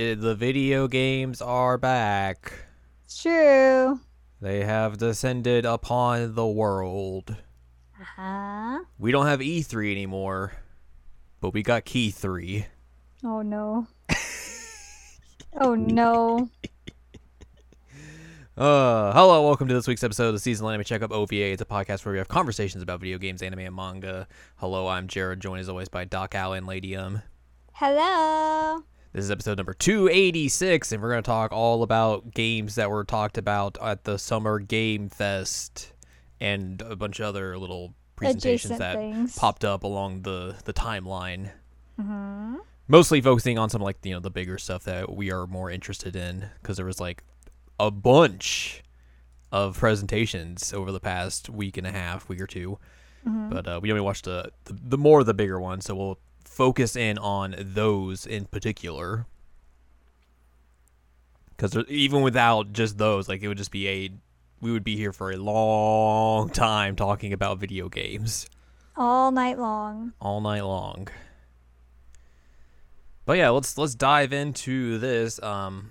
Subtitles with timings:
[0.00, 2.52] Al, i the video games are back.
[3.04, 4.00] It's true.
[4.40, 7.36] They have descended upon the world.
[8.00, 8.78] Uh-huh.
[8.98, 10.52] We don't have E3 anymore,
[11.40, 12.66] but we got Key 3.
[13.24, 13.86] Oh no.
[15.60, 16.48] oh no.
[18.56, 21.52] Uh, hello, welcome to this week's episode of the Seasonal Anime Checkup OVA.
[21.52, 24.28] It's a podcast where we have conversations about video games, anime, and manga.
[24.56, 27.22] Hello, I'm Jared, joined as always by Doc Allen, Lady Um.
[27.72, 28.82] Hello.
[29.12, 33.02] This is episode number 286, and we're going to talk all about games that were
[33.04, 35.92] talked about at the Summer Game Fest
[36.40, 39.36] and a bunch of other little presentations Adjacent that things.
[39.36, 41.50] popped up along the, the timeline.
[42.00, 45.70] hmm Mostly focusing on some like you know the bigger stuff that we are more
[45.70, 47.22] interested in because there was like
[47.78, 48.82] a bunch
[49.52, 52.76] of presentations over the past week and a half, week or 2
[53.24, 56.18] But uh, we only watched the, the the more of the bigger ones, so we'll
[56.60, 59.24] focus in on those in particular.
[61.56, 64.10] Because even without just those, like it would just be a
[64.60, 68.46] we would be here for a long time talking about video games
[68.94, 70.12] All night long.
[70.20, 71.08] all night long.
[73.24, 75.42] But yeah, let's let's dive into this.
[75.42, 75.90] Um,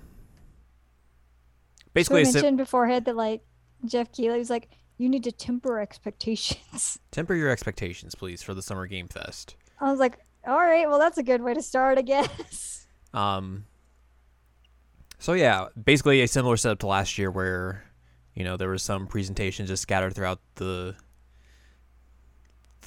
[1.96, 3.42] basically, we a sim- mentioned beforehand that like
[3.86, 7.00] Geoff Keighley was like, you need to temper expectations.
[7.10, 9.56] temper your expectations, please, for the Summer Game Fest.
[9.82, 12.76] I was like, all right, well that's a good way to start, I guess.
[13.12, 13.66] Um,
[15.18, 17.86] so yeah, basically a similar setup to last year, where
[18.36, 20.96] you know there was some presentations just scattered throughout the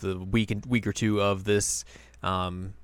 [0.01, 1.85] the week and week or two of this.
[2.23, 2.75] Um,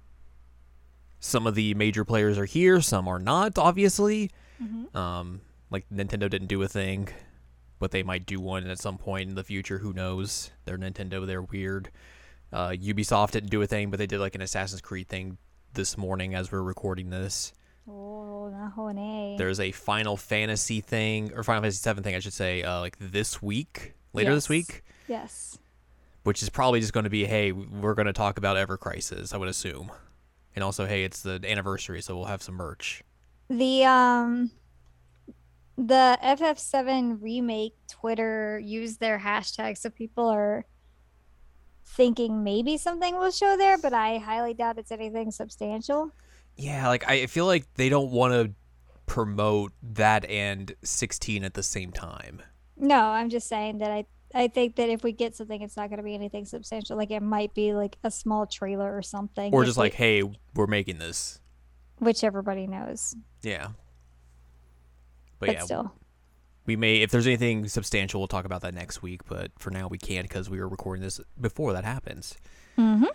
[1.20, 4.30] some of the major players are here, some are not, obviously.
[4.96, 5.40] Um,
[5.70, 7.08] like Nintendo didn't do a thing,
[7.78, 9.78] but they might do one at some point in the future.
[9.78, 10.50] Who knows?
[10.64, 11.26] They're Nintendo.
[11.26, 11.90] They're weird.
[12.52, 15.38] Uh, Ubisoft didn't do a thing, but they did like an Assassin's Creed thing
[15.74, 17.52] this morning as we're recording this.
[17.88, 19.34] Oh.
[19.38, 22.96] There's a Final Fantasy thing, or Final Fantasy Seven thing, I should say, uh, like
[22.98, 25.58] this week, later this week, Yes.
[26.24, 29.32] which is probably just going to be, hey, we're going to talk about Ever Crisis,
[29.32, 29.90] I would assume,
[30.54, 33.02] and also, hey, it's the anniversary, so we'll have some merch.
[33.48, 34.50] The um
[35.76, 40.66] the FF7 remake Twitter used their hashtag so people are
[41.88, 46.12] thinking maybe something will show there, but I highly doubt it's anything substantial.
[46.56, 48.52] Yeah, like I feel like they don't want to
[49.06, 52.42] promote that and 16 at the same time.
[52.76, 54.04] No, I'm just saying that I
[54.34, 56.96] I think that if we get something it's not going to be anything substantial.
[56.96, 59.52] Like it might be like a small trailer or something.
[59.54, 60.22] Or just we- like, hey,
[60.54, 61.40] we're making this.
[61.98, 63.16] which everybody knows.
[63.42, 63.68] Yeah.
[65.40, 65.92] But, But, yeah, still.
[66.68, 69.22] We may if there's anything substantial, we'll talk about that next week.
[69.26, 72.36] But for now, we can't because we were recording this before that happens.
[72.78, 73.06] Mhm.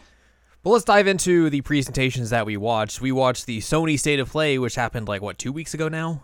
[0.63, 2.99] But let's dive into the presentations that we watched.
[2.99, 6.23] We watched the Sony State of Play, which happened like what two weeks ago now,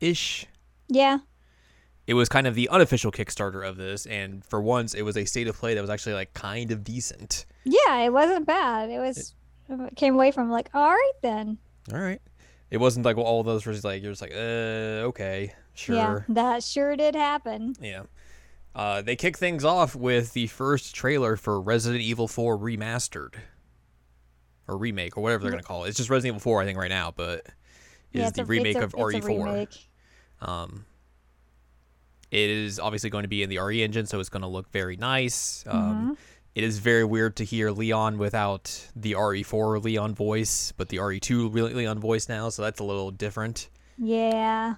[0.00, 0.46] ish.
[0.88, 1.18] Yeah.
[2.06, 5.24] It was kind of the unofficial Kickstarter of this, and for once, it was a
[5.24, 7.46] State of Play that was actually like kind of decent.
[7.64, 8.90] Yeah, it wasn't bad.
[8.90, 9.34] It was
[9.68, 11.58] it came away from like, all right then.
[11.92, 12.20] All right.
[12.70, 15.96] It wasn't like all those versus like you're just like, uh, okay, sure.
[15.96, 17.74] Yeah, that sure did happen.
[17.80, 18.02] Yeah.
[18.74, 23.34] Uh, they kick things off with the first trailer for Resident Evil 4 Remastered.
[24.68, 25.88] Or remake, or whatever they're going to call it.
[25.88, 27.46] It's just Resident Evil 4, I think, right now, but
[28.12, 29.28] is yeah, the a, remake a, of it's RE4.
[29.28, 29.88] remake.
[30.42, 30.84] Um,
[32.30, 34.70] it is obviously going to be in the RE engine, so it's going to look
[34.72, 35.64] very nice.
[35.66, 36.16] Um, Mhm.
[36.56, 41.52] It is very weird to hear Leon without the RE4 Leon voice, but the RE2
[41.54, 43.68] re- Leon voice now, so that's a little different.
[43.98, 44.76] Yeah.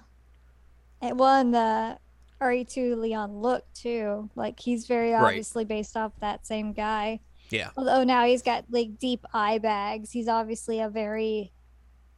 [1.01, 1.97] It won the
[2.41, 4.29] RE2 Leon look too.
[4.35, 5.23] Like he's very Right.
[5.23, 7.19] obviously based off that same guy.
[7.49, 7.69] Yeah.
[7.77, 10.11] Although now he's got like deep eye bags.
[10.11, 11.51] He's obviously a very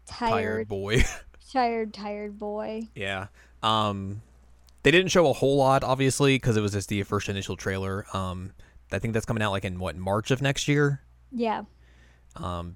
[0.07, 1.03] Tired tired, boy.
[1.53, 2.83] tired, tired boy.
[2.95, 3.27] Yeah.
[3.63, 4.21] Um,
[4.83, 8.05] they didn't show a whole lot, obviously, because it was just the first initial trailer.
[8.15, 8.51] Um,
[8.91, 11.01] I think that's coming out like in what March of next year.
[11.31, 11.63] Yeah.
[12.35, 12.75] Um,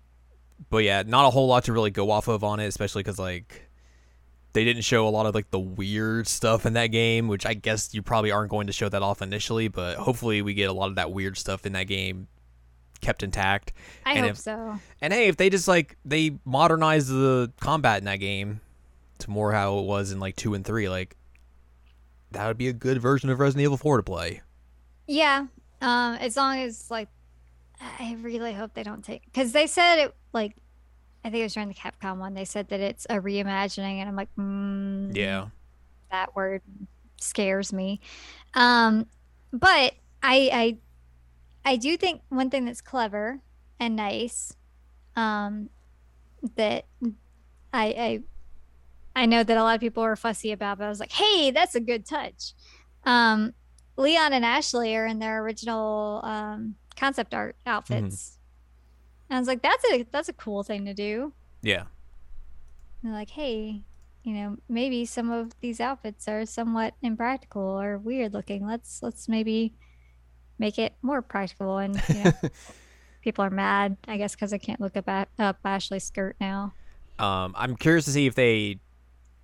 [0.70, 3.20] but yeah, not a whole lot to really go off of on it, especially because
[3.20, 3.68] like
[4.56, 7.54] they didn't show a lot of like the weird stuff in that game, which I
[7.54, 10.74] guess you probably aren't going to show that off initially, but hopefully we get a
[10.74, 12.28] lot of that weird stuff in that game
[13.02, 13.74] kept intact.
[14.06, 14.80] I And hope if- so.
[15.02, 18.62] And hey, if they just like they modernize the combat in that game
[19.20, 21.16] to more how it was in like two and three, like
[22.32, 24.42] that would be a good version of Resident Evil Four to play.
[25.08, 25.46] Yeah.
[25.82, 27.10] Um, as long as like,
[27.80, 30.56] I really hope they don't take because they said it like,
[31.26, 32.36] I think it was during the Capcom one.
[32.36, 35.48] They said that it's a reimagining, and I'm like, mm, Yeah.
[36.12, 36.62] that word
[37.20, 38.00] scares me.
[38.54, 39.08] Um,
[39.52, 40.78] but I, I,
[41.66, 43.40] I do think one thing that's clever
[43.80, 44.56] and nice,
[45.16, 45.70] um,
[46.58, 46.86] that
[47.74, 48.20] I, I
[49.16, 51.50] I know that a lot of people were fussy about, but I was like, hey,
[51.50, 52.54] that's a good touch.
[53.06, 53.54] Um,
[53.98, 58.35] Leon and Ashley are in their original um, concept art outfits.
[59.30, 61.34] And I was like, that's a that's a cool thing to do.
[61.62, 61.86] Yeah.
[63.02, 63.82] And they're like, hey,
[64.24, 68.66] you know, maybe some of these outfits are somewhat impractical or weird looking.
[68.66, 69.74] Let's let's maybe
[70.58, 71.78] make it more practical.
[71.78, 72.32] And you know,
[73.22, 76.74] people are mad, I guess, because I can't look up, at, up Ashley's skirt now.
[77.20, 78.80] Um, I'm curious to see if they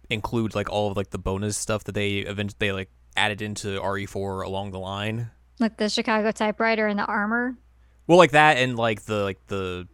[0.10, 3.80] include like all of like the bonus stuff that they eventually they like added into
[3.80, 5.32] RE4 along the line.
[5.60, 7.56] Like the Chicago typewriter and the armor.
[8.08, 9.88] Well, like that and like the like the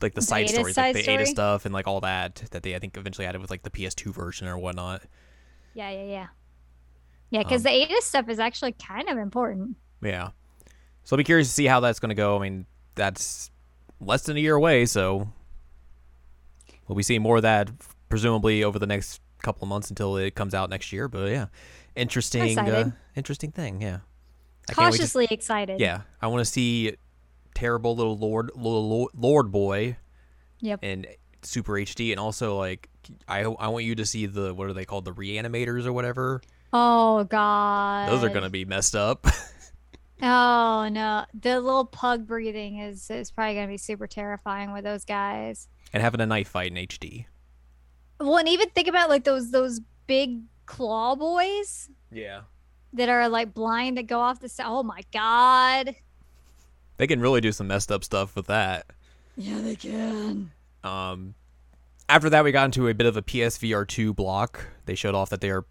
[0.00, 1.34] like the, The side Ada stories, side like the Ada story?
[1.34, 4.12] stuff and like all that that they I think eventually added with like the PS2
[4.14, 5.02] version or whatnot.
[5.74, 6.26] Yeah, yeah, yeah.
[7.30, 9.76] Yeah, because Um, the Ada stuff is actually kind of important.
[10.02, 10.30] Yeah.
[11.04, 12.36] So I'll be curious to see how that's going to go.
[12.38, 13.50] I mean, that's
[14.00, 15.28] less than a year away, so
[16.86, 17.70] we'll be seeing more of that
[18.08, 21.08] presumably over the next couple of months until it comes out next year.
[21.08, 21.46] But yeah,
[21.96, 23.82] interesting, uh, interesting thing.
[23.82, 23.98] Yeah.
[24.68, 25.80] I can't to- Cautiously excited.
[25.80, 26.94] yeah, I want to see
[27.58, 29.96] terrible little lord little Lord- boy
[30.60, 30.82] Yep.
[30.84, 31.06] in
[31.42, 32.88] super HD, and also like
[33.28, 36.40] I I want you to see the what are they called the reanimators or whatever.
[36.72, 38.10] Oh god.
[38.10, 39.26] Those are gonna be messed up.
[40.20, 45.04] Oh no, the little pug breathing is is probably gonna be super terrifying with those
[45.04, 45.68] guys.
[45.92, 47.26] and having a knife fight in HD.
[48.20, 52.40] Well, and even think about like those those big claw boys Yeah.
[52.94, 54.66] that are like blind that go off the side.
[54.66, 55.94] Oh my god.
[56.98, 58.86] They can really do some messed up stuff with that.
[59.36, 60.50] Yeah, they can.
[60.84, 61.34] Um,
[62.08, 64.66] after that, we got into a bit of a PSVR 2 block.
[64.84, 65.64] They showed off that they are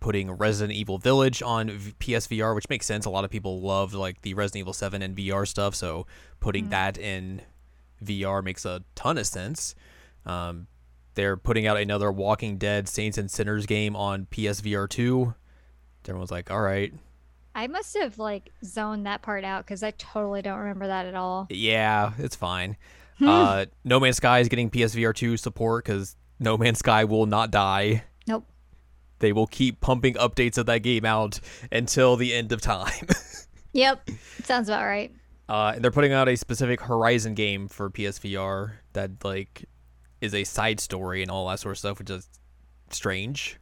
[0.00, 3.04] putting Resident Evil Village on v- PSVR, which makes sense.
[3.04, 6.06] A lot of people love like the Resident Evil 7 and VR stuff, so
[6.40, 7.42] putting that in
[8.02, 9.74] VR makes a ton of sense.
[10.24, 10.66] Um,
[11.14, 15.34] they're putting out another Walking Dead Saints and Sinners game on PSVR 2.
[16.08, 16.94] Everyone's like, all right,
[17.54, 21.14] I must have like zoned that part out because I totally don't remember that at
[21.14, 21.46] all.
[21.50, 22.76] yeah, it's fine.
[23.20, 27.50] uh, no Man's Sky is getting PSVR 2 support because No Man's Sky will not
[27.50, 28.04] die.
[28.26, 28.46] Nope.
[29.18, 31.38] They will keep pumping updates of that game out
[31.70, 33.06] until the end of time.
[33.72, 34.10] Yep.
[34.42, 35.14] Sounds about right.
[35.48, 39.64] Uh, and they're putting out a specific Horizon game for PSVR that like
[40.20, 42.28] is a side story and all that sort of stuff, which is
[42.90, 43.60] strange.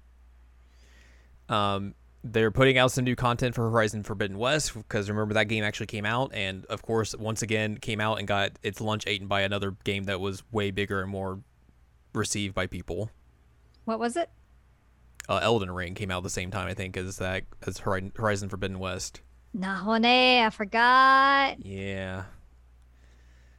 [1.50, 1.94] Um,
[2.24, 5.86] they're putting out some new content for Horizon Forbidden West because remember that game actually
[5.86, 9.42] came out, and of course, once again, came out and got its lunch eaten by
[9.42, 11.40] another game that was way bigger and more
[12.14, 13.10] received by people.
[13.84, 14.30] What was it?
[15.28, 18.78] Uh, Elden Ring came out the same time, I think, as that as Horizon Forbidden
[18.78, 19.20] West.
[19.56, 21.64] Nahone, I forgot.
[21.64, 22.24] Yeah.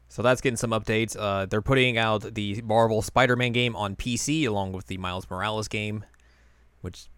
[0.07, 1.15] So that's getting some updates.
[1.17, 5.67] Uh, they're putting out the Marvel Spider-Man game on PC along with the Miles Morales
[5.67, 6.03] game,
[6.81, 7.09] which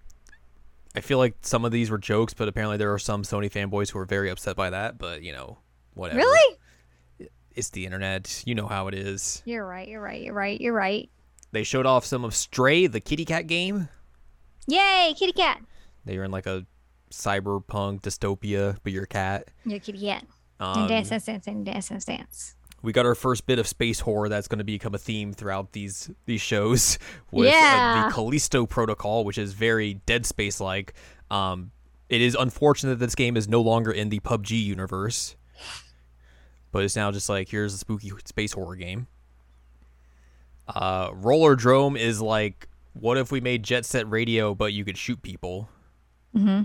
[0.95, 3.91] I feel like some of these were jokes, but apparently there are some Sony fanboys
[3.91, 4.97] who are very upset by that.
[4.97, 5.59] But you know,
[5.93, 6.19] whatever.
[6.19, 6.57] Really?
[7.53, 8.43] It's the internet.
[8.45, 9.41] You know how it is.
[9.45, 9.87] You're right.
[9.87, 10.21] You're right.
[10.21, 10.59] You're right.
[10.59, 11.09] You're right.
[11.51, 13.89] They showed off some of Stray, the kitty cat game.
[14.67, 15.61] Yay, kitty cat.
[16.05, 16.65] They were in like a
[17.11, 19.49] cyberpunk dystopia, but you're a cat.
[19.65, 20.25] You're a kitty cat.
[20.59, 22.55] Um, and dance, dance, dance, and dance, dance, dance.
[22.83, 25.71] We got our first bit of space horror that's going to become a theme throughout
[25.73, 26.97] these these shows
[27.31, 28.05] with uh, Yeah.
[28.07, 30.93] the Callisto Protocol, which is very Dead Space like.
[31.29, 31.71] Um,
[32.09, 35.35] it is unfortunate that this game is no longer in the PUBG universe,
[36.71, 39.07] but it's now just like here's a spooky space horror game.
[40.67, 45.21] Uh, Rollerdrome is like, what if we made Jet Set Radio, but you could shoot
[45.21, 45.69] people?
[46.35, 46.63] Mm-hmm.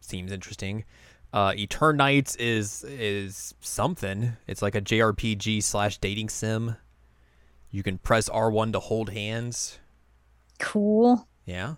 [0.00, 0.84] seems interesting.
[1.32, 4.36] Uh, Eternights is is something.
[4.46, 6.76] It's like a JRPG slash dating sim.
[7.70, 9.78] You can press R one to hold hands.
[10.58, 11.26] Cool.
[11.44, 11.74] Yeah.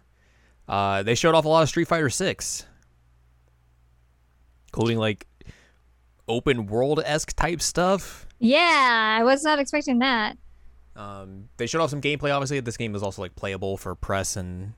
[0.67, 2.67] Uh, they showed off a lot of Street Fighter Six,
[4.69, 5.27] including like
[6.29, 8.27] open world esque type stuff.
[8.39, 10.39] Yeah, I was not expecting that.
[10.97, 12.35] Um, they showed off some gameplay.
[12.35, 14.73] Obviously, this game is also like playable for press and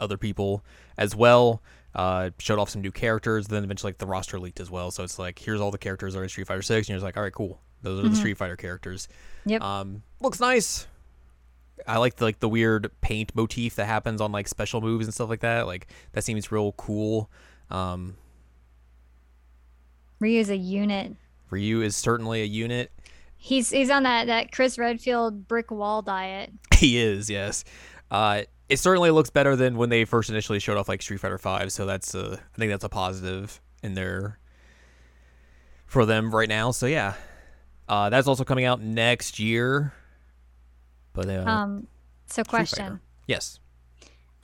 [0.00, 0.64] other people
[0.96, 1.62] as well.
[1.98, 3.48] Uh, showed off some new characters.
[3.48, 4.92] Then eventually, like the roster leaked as well.
[4.92, 6.96] So it's like here's all the characters that are in Street Fighter Six, and you're
[6.98, 7.60] just like, all right, cool.
[7.82, 9.08] Those are the Street Fighter characters.
[9.46, 9.62] Yep.
[9.62, 10.86] Um, looks nice.
[11.86, 15.14] I like the like the weird paint motif that happens on like special moves and
[15.14, 15.66] stuff like that.
[15.66, 17.30] Like that seems real cool.
[17.70, 18.16] Um,
[20.20, 21.16] Ryu's a unit.
[21.50, 22.92] Ryu is certainly a unit.
[23.36, 26.52] He's he's on that that Chris Redfield brick wall diet.
[26.78, 27.64] He is, yes.
[28.08, 31.38] Uh, it certainly looks better than when they first initially showed off like Street Fighter
[31.38, 31.72] Five.
[31.72, 34.38] So that's uh, I think that's a positive in there
[35.86, 36.70] for them right now.
[36.70, 37.14] So yeah,
[37.88, 39.92] uh, that's also coming out next year.
[41.12, 41.86] But uh, Um,
[42.26, 42.84] so Street question.
[42.84, 43.00] Fighter.
[43.26, 43.58] Yes.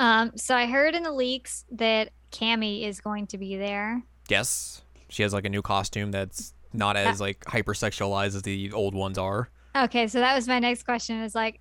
[0.01, 4.03] Um, so I heard in the leaks that Cammy is going to be there.
[4.29, 4.83] Yes.
[5.09, 9.17] She has like a new costume that's not as like hypersexualized as the old ones
[9.19, 9.49] are.
[9.77, 11.21] Okay, so that was my next question.
[11.23, 11.61] Is like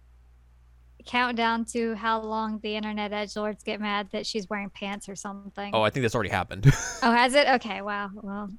[1.06, 5.16] countdown to how long the internet edge lords get mad that she's wearing pants or
[5.16, 5.72] something.
[5.74, 6.66] Oh, I think that's already happened.
[7.04, 7.48] Oh, has it?
[7.48, 8.10] Okay, wow.
[8.14, 8.50] Well,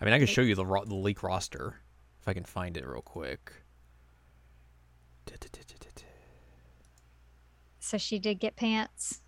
[0.00, 1.76] I mean, I can show you the ro- the leak roster
[2.20, 3.52] if I can find it real quick.
[7.78, 9.20] so she did get pants.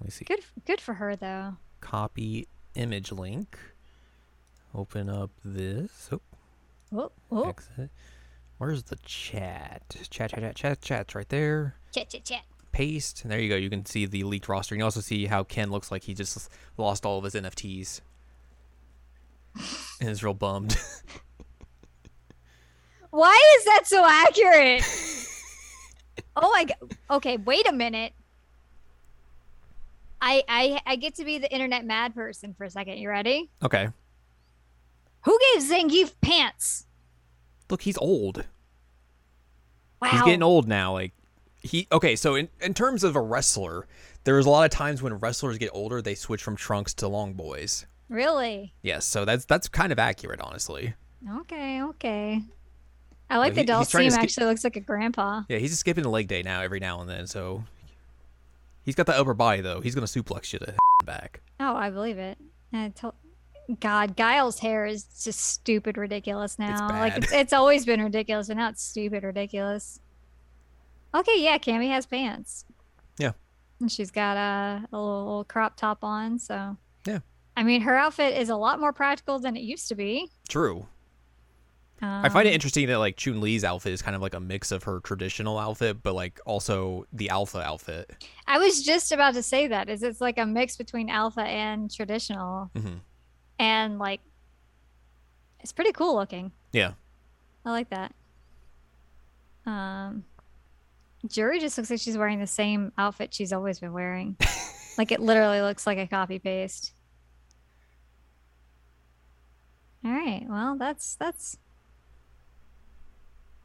[0.00, 0.24] Let me see.
[0.24, 1.56] Good, good for her though.
[1.80, 3.58] Copy image link.
[4.74, 6.08] Open up this.
[6.12, 6.20] Oh,
[6.96, 7.90] Oh, oh, exit.
[8.58, 9.82] Where's the chat?
[10.10, 11.74] Chat, chat, chat, chat, chat's right there.
[11.92, 12.42] chat, chat, chat.
[12.72, 13.22] Paste.
[13.22, 13.56] And there you go.
[13.56, 14.74] You can see the leaked roster.
[14.74, 18.00] and You also see how Ken looks like he just lost all of his NFTs.
[20.00, 20.76] and is real bummed.
[23.10, 24.82] Why is that so accurate?
[26.36, 26.96] oh my god.
[27.10, 28.12] Okay, wait a minute.
[30.20, 32.98] I I I get to be the internet mad person for a second.
[32.98, 33.50] You ready?
[33.62, 33.88] okay.
[35.22, 36.86] Who gave Zangief pants?
[37.70, 38.44] Look, he's old.
[40.02, 40.08] Wow.
[40.10, 40.92] He's getting old now.
[40.92, 41.12] Like
[41.62, 42.16] he okay.
[42.16, 43.86] So in in terms of a wrestler,
[44.24, 47.32] there's a lot of times when wrestlers get older, they switch from trunks to long
[47.34, 47.86] boys.
[48.08, 48.74] Really?
[48.82, 49.06] Yes.
[49.06, 50.94] So that's that's kind of accurate, honestly.
[51.40, 52.42] Okay, okay.
[53.30, 55.42] I like the he's trying to Dhalsim ski- actually looks like a grandpa.
[55.48, 57.26] Yeah, he's just skipping the leg day now every now and then.
[57.26, 57.64] So
[58.82, 59.80] he's got the upper body though.
[59.80, 60.74] He's gonna suplex you to
[61.06, 61.40] back.
[61.58, 62.36] Oh, I believe it.
[62.74, 63.14] I told-
[63.80, 66.88] God, Guile's hair is just stupid ridiculous now.
[66.88, 70.00] Like it's, it's always been ridiculous, and now it's stupid ridiculous.
[71.14, 72.64] Okay, yeah, Cammy has pants.
[73.18, 73.32] Yeah.
[73.80, 77.20] And she's got a, a little, little crop top on, so Yeah.
[77.56, 80.30] I mean, her outfit is a lot more practical than it used to be.
[80.48, 80.86] True.
[82.02, 84.40] I find it Um, interesting that like Chun Li's outfit is kind of like a
[84.40, 88.26] mix of her traditional outfit, but like also the alpha outfit.
[88.46, 91.90] I was just about to say that is it's like a mix between alpha and
[91.90, 92.96] traditional, hmm
[93.58, 94.20] and like
[95.60, 96.52] it's pretty cool looking.
[96.72, 96.92] Yeah.
[97.64, 98.14] I like that.
[99.64, 100.24] Um,
[101.26, 104.36] Juri just looks like she's wearing the same outfit she's always been wearing.
[104.98, 106.92] like it literally looks like a copy paste.
[110.04, 110.44] All right.
[110.48, 111.56] Well, that's that's.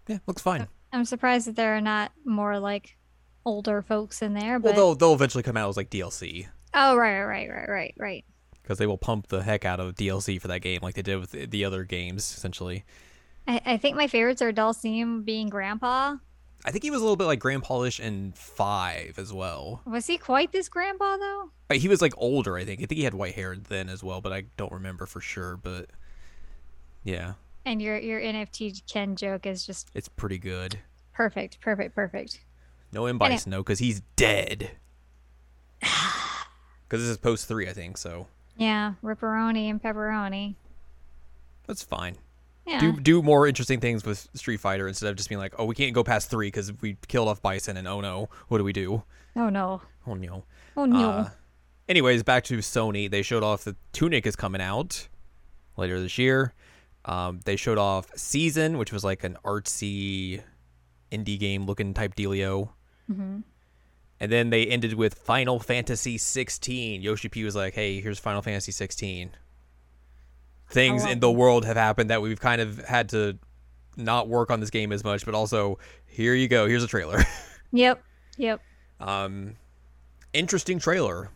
[0.08, 0.67] Yeah, looks fine.
[0.93, 2.96] I'm surprised that there are not more like
[3.46, 4.58] older folks in there.
[4.58, 8.25] Well, they'll they'll eventually come out as like DLC oh, right, right, right, right, right.
[8.70, 11.18] Because they will pump the heck out of DLC for that game, like they did
[11.20, 12.22] with the- the other games.
[12.38, 12.86] Essentially,
[13.48, 16.18] I, I think my favorites are Dhalsim being Grandpa.
[16.64, 19.82] I think he was a little bit like Grand Polish in five as well.
[19.88, 21.50] Was he quite this Grandpa though?
[21.72, 22.80] Uh, He was like older, I think.
[22.80, 25.58] I think he had white hair then as well, but I don't remember for sure.
[25.58, 25.88] But
[27.04, 27.34] yeah,
[27.66, 30.78] And your your NFT Ken joke is just it's pretty good.
[31.14, 32.42] perfect, perfect, perfect.
[32.92, 34.70] No M Bison, no, because he's dead.
[36.88, 37.98] Because this is post three, I think.
[38.00, 38.26] So
[38.60, 40.56] Yeah, ripperoni and pepperoni.
[41.66, 42.18] that's fine.
[42.68, 42.80] Yeah.
[42.80, 45.74] Do do more interesting things with Street Fighter instead of just being like, oh, we
[45.74, 48.74] can't go past three because we killed off Bison, and oh no, what do we
[48.74, 49.01] do?
[49.36, 49.82] oh no.
[50.06, 50.44] Oh no.
[50.78, 51.10] Oh no.
[51.10, 51.30] Uh,
[51.88, 53.10] anyways, back to Sony.
[53.10, 55.08] They showed off the Tunic is coming out
[55.78, 56.54] later this year.
[57.06, 60.42] Um, they showed off Season, which was like an artsy
[61.12, 62.70] indie game looking type dealio.
[63.12, 63.39] hmm
[64.20, 67.02] And then they ended with Final Fantasy 16.
[67.02, 69.32] Yoshi P was like, "Hey, here's Final Fantasy 16."
[70.70, 73.38] Things in the world have happened that we've kind of had to
[73.98, 76.68] not work on this game as much, but also here you go.
[76.68, 77.24] Here's a trailer.
[77.72, 78.02] Yep.
[78.38, 78.62] Yep.
[79.00, 79.56] Um,
[80.34, 81.30] interesting trailer.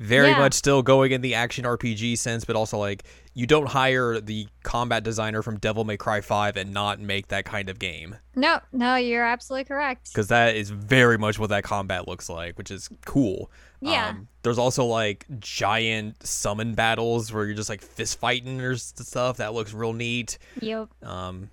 [0.00, 0.38] Very Yeah.
[0.38, 3.04] much still going in the action RPG sense, but also like
[3.36, 7.44] you don't hire the combat designer from Devil May Cry 5 and not make that
[7.44, 10.10] kind of game No, no, you're absolutely correct.
[10.12, 13.50] because that is very much what that combat looks like, which is cool.
[13.80, 14.10] Yeah.
[14.10, 19.36] Um, there's also like giant summon battles where you're just like fist fighting or stuff.
[19.38, 20.38] That looks real neat.
[20.60, 20.88] Yep.
[21.02, 21.50] Um,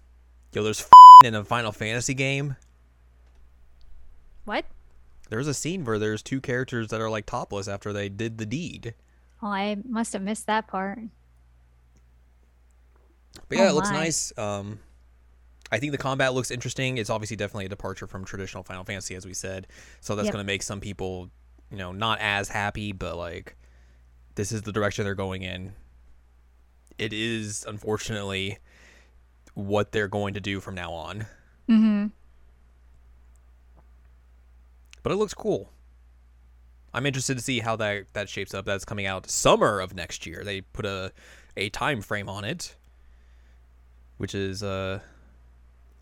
[0.54, 0.88] yo, there's
[1.26, 2.56] in a Final Fantasy game.
[4.46, 4.66] What?
[5.30, 8.46] There's a scene where there's two characters that are like topless after they did the
[8.46, 8.94] deed.
[9.42, 11.00] Oh, I must have missed that part.
[13.50, 13.96] But yeah, Oh it looks my.
[13.98, 14.34] nice.
[14.38, 14.80] Um,
[15.72, 16.98] I think the combat looks interesting.
[16.98, 19.68] It's obviously definitely a departure from traditional Final Fantasy, as we said.
[20.02, 20.34] So that's Yep.
[20.34, 21.30] going to make some people,
[21.70, 23.56] you know, not as happy, but like,
[24.36, 25.74] this is the direction they're going in.
[26.98, 28.58] It is, unfortunately,
[29.54, 31.26] what they're going to do from now on.
[31.70, 32.08] Mm-hmm.
[35.04, 35.72] But it looks cool.
[36.94, 38.66] I'm interested to see how that that shapes up.
[38.66, 40.44] That's coming out summer of next year.
[40.44, 41.12] They put a
[41.58, 42.76] a time frame on it,
[44.22, 45.00] which is uh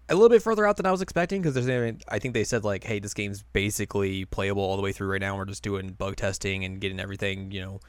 [0.09, 2.63] a little bit further out than I was expecting because there's I think they said
[2.63, 5.37] like, hey, this game's basically playable all the way through right now.
[5.37, 7.79] We're just doing bug testing and getting everything, you know,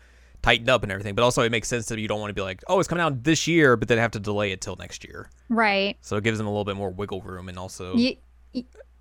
[0.43, 1.15] tightened up and everything.
[1.15, 3.03] But also, it makes sense that you don't want to be like, oh, it's coming
[3.03, 5.31] out this year, but then have to delay it till next year.
[5.49, 5.97] Right.
[6.03, 8.17] So it gives them a little bit more wiggle room and also You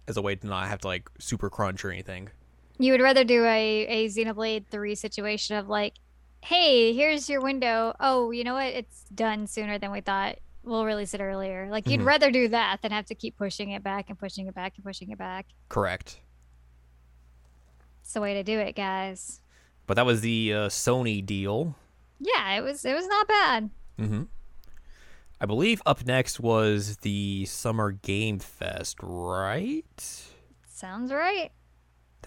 [0.08, 2.30] as a way to not have to like super crunch or anything.
[2.78, 5.96] you would rather do a a Xenoblade three situation of like,
[6.42, 7.94] hey, here's your window.
[8.00, 8.68] Oh, you know what?
[8.74, 10.40] It's done sooner than we thought.
[10.70, 11.68] We'll release it earlier.
[11.72, 12.06] Like you'd Mhm.
[12.06, 14.86] rather do that than have to keep pushing it back and pushing it back and
[14.86, 15.48] pushing it back.
[15.68, 16.20] Correct.
[18.02, 19.42] It's the way to do it, guys.
[19.88, 21.76] But that was the uh, Sony deal.
[22.20, 23.70] Yeah, it was it was not bad.
[23.98, 24.24] Mm-hmm.
[25.42, 30.24] I believe up next was the Summer Game Fest, right?
[30.68, 31.52] Sounds right.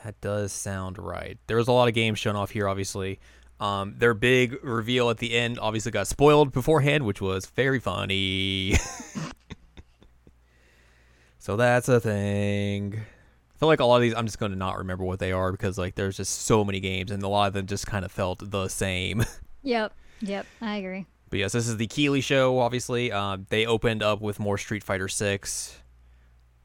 [0.02, 1.38] That does sound right.
[1.46, 3.20] There was a lot of games shown off here, obviously.
[3.62, 8.74] Um, their big reveal at the end obviously got spoiled beforehand, which was very funny.
[11.38, 12.96] so that's a thing.
[12.96, 15.30] I feel like a lot of these I'm just going to not remember what they
[15.30, 18.04] are because like there's just so many games and a lot of them just kind
[18.04, 19.24] of felt the same.
[19.64, 19.92] Yep.
[20.22, 20.46] Yep.
[20.60, 21.06] I agree.
[21.30, 22.58] But yes, this is the Keighley show.
[22.58, 25.78] Obviously, um, they opened up with more Street Fighter Six.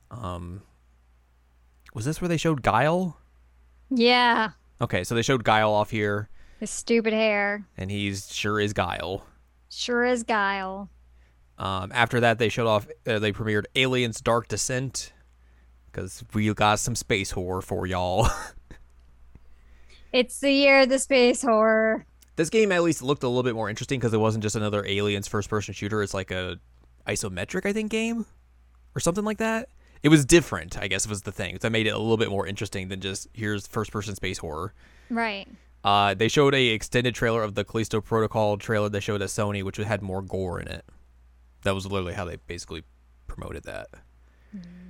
[0.09, 0.63] Um,
[1.93, 3.19] was this where they showed Guile?
[3.91, 4.49] Yeah.
[4.81, 6.27] Okay, so they showed Guile off here,
[6.59, 7.65] His stupid hair.
[7.77, 9.25] and he's sure is Guile.
[9.69, 10.89] Sure is Guile.
[11.59, 12.87] Um, after that, they showed off.
[13.05, 15.11] Uh, they premiered Aliens: Dark Descent
[15.91, 18.27] because we got some space horror for y'all.
[20.13, 22.05] It's the year of the space horror.
[22.37, 24.85] this game at least looked a little bit more interesting because it wasn't just another
[24.85, 26.01] Aliens first-person shooter.
[26.01, 26.59] It's like a
[27.05, 28.25] isometric, I think, game
[28.95, 29.69] or something like that.
[30.03, 31.57] It was different, I guess, was the thing.
[31.61, 34.73] That made it a little bit more interesting than just here's first-person space horror.
[35.09, 35.47] Right.
[35.83, 39.63] Uh, they showed a extended trailer of the Callisto Protocol trailer they showed at Sony,
[39.63, 40.85] which had more gore in it.
[41.63, 42.83] That was literally how they basically
[43.27, 43.87] promoted that.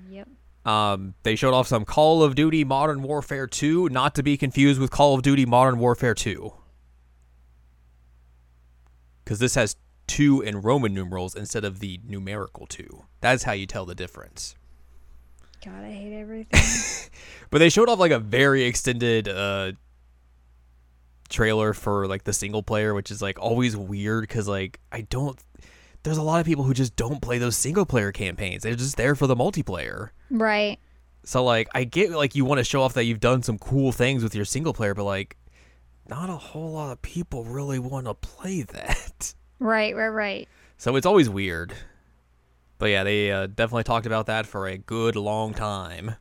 [0.09, 0.27] Yep.
[0.65, 4.79] Um, they showed off some Call of Duty Modern Warfare 2, not to be confused
[4.79, 6.53] with Call of Duty Modern Warfare 2.
[9.23, 9.75] Because this has
[10.07, 13.05] 2 in Roman numerals instead of the numerical 2.
[13.21, 14.55] That's how you tell the difference.
[15.63, 16.59] God, I hate everything.
[17.49, 19.71] But they showed off like a very extended uh
[21.29, 25.37] trailer for like the single player, which is like always weird because like I don't.
[26.03, 28.63] There's a lot of people who just don't play those single player campaigns.
[28.63, 30.09] They're just there for the multiplayer.
[30.29, 30.79] right.
[31.23, 33.91] So like I get like you want to show off that you've done some cool
[33.91, 35.35] things with your single player, but like
[36.07, 39.33] not a whole lot of people really want to play that.
[39.59, 39.95] Right.
[39.95, 40.07] Right.
[40.09, 40.49] Right.
[40.77, 41.73] So it's always weird.
[42.77, 46.13] But yeah, they uh, definitely talked about that for a good long time.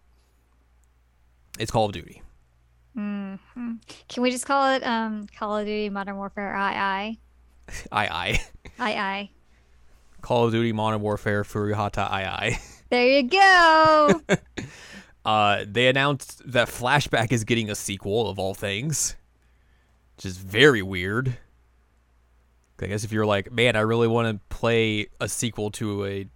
[1.59, 2.23] It's Call of Duty.
[2.97, 3.35] Hmm
[4.09, 7.19] Can we just call it um Call of Duty Modern Warfare II?
[7.93, 8.39] I
[8.81, 9.21] I.
[9.21, 9.31] II.
[10.23, 12.59] Call of Duty Modern Warfare Furihata II.
[12.91, 14.21] There you go.
[15.25, 19.17] Uh, they announced that Flashback is getting a sequel of all things,
[20.15, 21.37] which is very weird.
[22.81, 26.29] I guess if you're like, man, I really want to play a sequel to a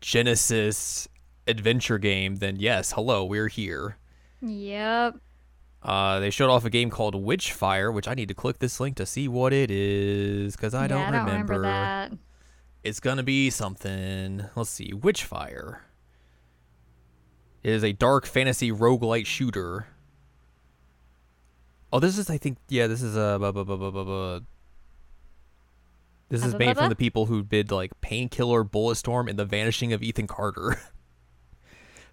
[0.00, 1.08] Genesis
[1.48, 3.96] adventure game, then yes, hello, we're here.
[4.40, 5.16] yep.
[5.84, 8.96] Uh, they showed off a game called Witchfire, which I need to click this link
[8.96, 11.52] to see what it is because I yeah, don't I don't remember.
[11.54, 12.12] remember that.
[12.82, 14.46] It's gonna be something.
[14.56, 15.80] Let's see, Witchfire.
[17.62, 19.86] It is a dark fantasy roguelite shooter.
[21.92, 24.40] Oh, this is I think yeah, this is a bu-
[26.30, 30.02] this is made from the people who did like Painkiller, Bulletstorm, and The Vanishing of
[30.02, 30.80] Ethan Carter.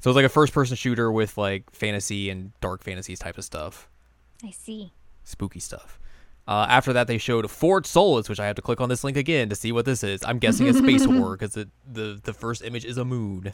[0.02, 3.88] so it's like a first-person shooter with like fantasy and dark fantasies type of stuff,
[4.44, 4.92] I see.
[5.24, 5.98] spooky stuff.
[6.48, 9.16] Uh, after that, they showed Fort Solis, which I have to click on this link
[9.16, 10.22] again to see what this is.
[10.26, 13.54] I'm guessing it's space horror because the the first image is a moon.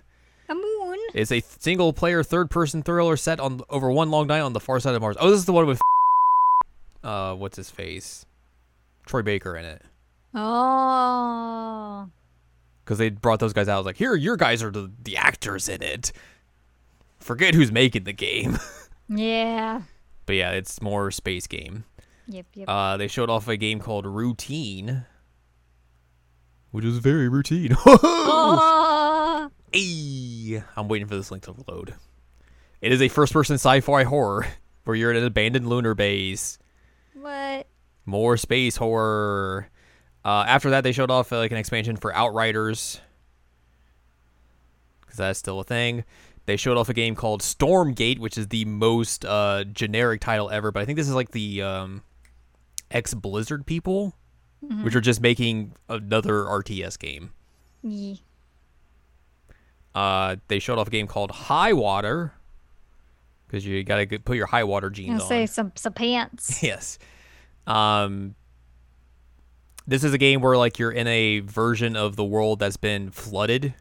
[0.50, 0.98] A moon.
[1.14, 4.62] It's a single player third person thriller set on over one long night on the
[4.62, 5.18] far side of Mars.
[5.20, 5.82] Oh, this is the one with
[7.04, 8.26] uh what's his face?
[9.06, 9.82] Troy Baker in it.
[10.34, 12.10] Oh.
[12.86, 13.76] Cuz they brought those guys out.
[13.76, 16.12] I was like, "Here, your guys are the, the actors in it."
[17.28, 18.58] Forget who's making the game.
[19.10, 19.84] Yeah.
[20.26, 21.86] but yeah, it's more space game.
[22.28, 22.46] Yep.
[22.56, 22.68] Yep.
[22.68, 25.06] Uh they showed off a game called Routine,
[26.72, 27.74] which is very routine.
[27.86, 29.50] oh.
[29.74, 31.94] I'm waiting for this link to load.
[32.82, 34.46] It is a first-person sci-fi horror
[34.84, 36.60] where you're in an abandoned lunar base.
[37.14, 37.68] What?
[38.06, 39.70] More space horror.
[40.26, 43.00] Uh, after that, they showed off uh, like an expansion for Outriders,
[45.00, 46.04] because that's still a thing.
[46.48, 50.72] They showed off a game called Stormgate, which is the most uh, generic title ever.
[50.72, 52.04] But I think this is like the um,
[52.90, 54.16] ex Blizzard people,
[54.82, 57.32] which are just making another RTS game.
[57.84, 58.24] Ye.
[59.94, 62.34] Uh, they showed off a game called High Water
[63.48, 65.28] because you got to put your high water jeans on.
[65.28, 66.64] say some some pants.
[66.64, 66.98] yes.
[67.66, 68.36] Um,
[69.86, 73.10] this is a game where like you're in a version of the world that's been
[73.12, 73.74] flooded,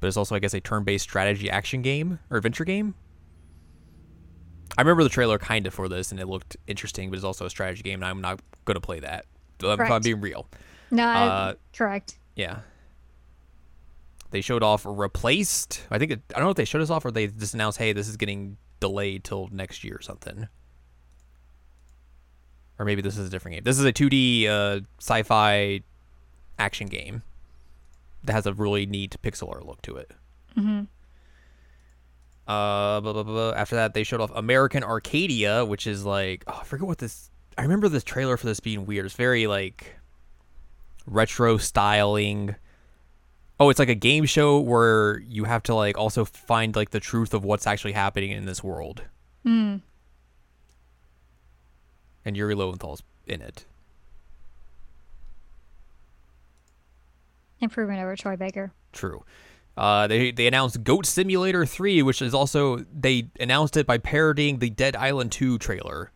[0.00, 2.94] but it's also I guess a turn-based strategy action game or adventure game.
[4.76, 7.46] I remember the trailer kind of for this, and it looked interesting, but it's also
[7.46, 9.26] a strategy game, and I'm not gonna play that.
[9.60, 10.48] If I'm being real.
[10.90, 12.18] No, Uh, correct.
[12.36, 12.60] Yeah.
[14.30, 15.86] They showed off replaced.
[15.90, 17.78] I think it, I don't know if they showed us off or they just announced,
[17.78, 20.48] "Hey, this is getting delayed till next year or something."
[22.78, 23.64] Or maybe this is a different game.
[23.64, 25.80] This is a 2D uh, sci-fi
[26.58, 27.22] action game
[28.24, 30.10] that has a really neat pixel art look to it.
[30.54, 30.80] hmm
[32.46, 33.52] Uh, blah, blah, blah.
[33.52, 37.30] After that, they showed off American Arcadia, which is like oh, I forget what this.
[37.56, 39.04] I remember this trailer for this being weird.
[39.06, 39.96] It's very like
[41.06, 42.54] retro styling.
[43.60, 47.00] Oh, it's like a game show where you have to like also find like the
[47.00, 49.02] truth of what's actually happening in this world,
[49.44, 49.80] Mm.
[52.24, 53.64] and Yuri Lowenthal's in it.
[57.60, 58.72] Improvement over Troy Baker.
[58.92, 59.24] True.
[59.76, 64.58] Uh, they they announced Goat Simulator 3, which is also they announced it by parodying
[64.58, 66.10] the Dead Island 2 trailer,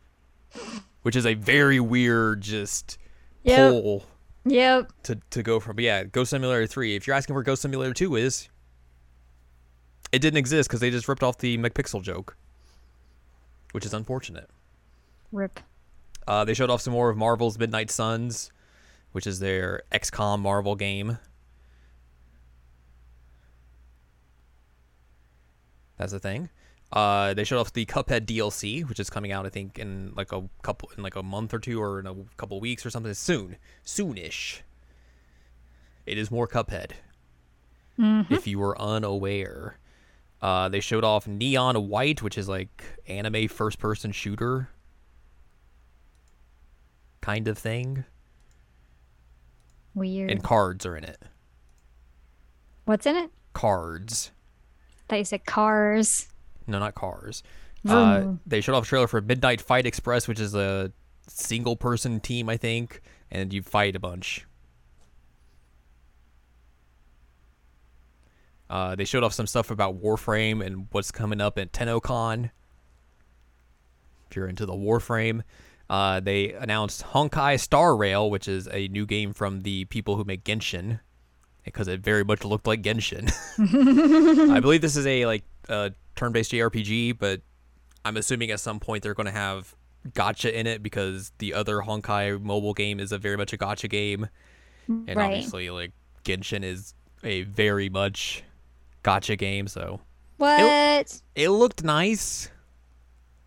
[1.02, 2.98] which is a very weird just
[3.44, 3.70] Yep.
[3.70, 4.07] pull
[4.44, 4.92] Yep.
[5.05, 5.76] to to go from.
[5.76, 6.96] But yeah, Goat Simulator 3.
[6.96, 8.48] If you're asking where Goat Simulator 2 is,
[10.11, 12.37] it didn't exist because they just ripped off the McPixel joke,
[13.72, 14.50] which is unfortunate.
[15.31, 15.61] Rip.
[16.26, 18.50] Uh, they showed off some more of Marvel's Midnight Suns,
[19.12, 21.18] which is their XCOM Marvel game.
[26.03, 26.51] That's the thing.
[26.91, 30.33] Uh, they showed off the Cuphead DLC, which is coming out, I think, in like
[30.33, 33.15] a couple, in like a month or two, or in a couple weeks or something.
[33.15, 34.62] Soon, soonish.
[36.05, 36.91] It is more Cuphead.
[38.01, 38.35] Mm-hmm.
[38.35, 39.79] If you were unaware,
[40.43, 44.71] uh, they showed off Neon White, which is like anime first-person shooter
[47.21, 48.05] kind of thing,
[49.95, 50.33] Weird.
[50.33, 51.23] and cards are in it.
[52.87, 53.31] What's in it?
[53.53, 54.33] Cards.
[55.12, 56.29] Thought you said cars.
[56.66, 57.42] No, not cars.
[57.87, 60.90] Uh, they showed off a trailer for Midnight Fight Express, which is a
[61.29, 64.46] single person team, I think, and you fight a bunch.
[68.70, 72.51] Uh, they showed off some stuff about Warframe and what's coming up at TennoCon.
[74.31, 75.42] If you're into the Warframe,
[75.90, 80.25] uh, they announced Honkai Star Rail, which is a new game from the people who
[80.25, 81.01] make Genshin,
[81.64, 83.31] because it very much looked like Genshin.
[84.51, 87.40] I believe this is a like uh, turn-based JRPG, but
[88.05, 89.75] I'm assuming at some point they're going to have
[90.14, 93.88] gotcha in it because the other Honkai mobile game is a very much a gotcha
[93.88, 94.29] game,
[94.88, 95.27] and right.
[95.27, 95.92] obviously like
[96.25, 98.42] Genshin is a very much
[99.03, 99.68] gotcha game.
[99.68, 100.01] So
[100.38, 101.22] What?
[101.35, 102.51] it looked nice.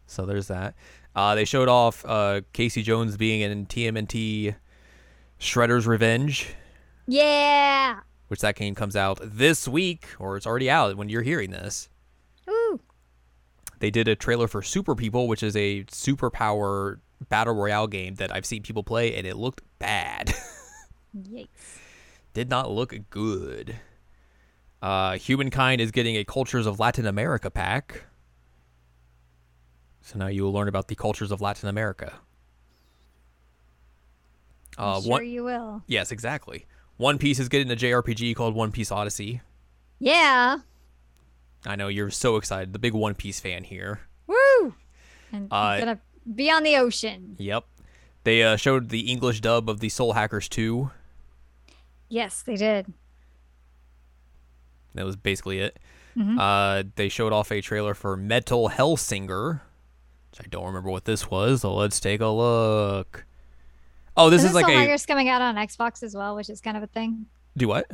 [0.08, 0.76] So there's that.
[1.16, 4.56] Uh, they showed off uh, Casey Jones being in TMNT
[5.40, 6.54] Shredder's Revenge,
[7.08, 8.00] Yeah.
[8.28, 11.90] which that game comes out this week, or it's already out when you're hearing this.
[12.50, 12.80] Ooh.
[13.80, 18.34] They did a trailer for Super People, which is a superpower battle royale game that
[18.34, 20.34] I've seen people play, and it looked bad.
[21.18, 21.48] Yikes.
[22.34, 23.76] Did not look good.
[24.82, 28.04] Uh, Humankind is getting a Cultures of Latin America pack.
[30.02, 32.14] So now you will learn about the cultures of Latin America.
[34.78, 35.82] Uh, sure one, you will.
[35.88, 36.66] yes, exactly.
[36.98, 39.42] One Piece is getting a JRPG called One Piece Odyssey.
[40.00, 40.60] Yeah.
[41.66, 44.02] I know you're so excited, the big One Piece fan here.
[44.28, 44.76] Woo.
[45.32, 46.00] And Uh, gonna
[46.36, 47.36] be on the ocean.
[47.40, 47.66] Yep.
[48.24, 50.90] They uh, showed the English dub of the Soul Hackers 2.
[52.10, 52.94] Yes, they did.
[54.94, 55.78] That was basically it.
[56.16, 56.40] Mhm.
[56.40, 59.60] Uh, they showed off a trailer for Metal Hellsinger,
[60.32, 61.62] which I don't remember what this was.
[61.62, 63.26] So let's take a look.
[64.18, 66.62] Oh, this is like Soul a Hackers coming out on Xbox as well, which is
[66.62, 67.26] kind of a thing.
[67.58, 67.90] do what?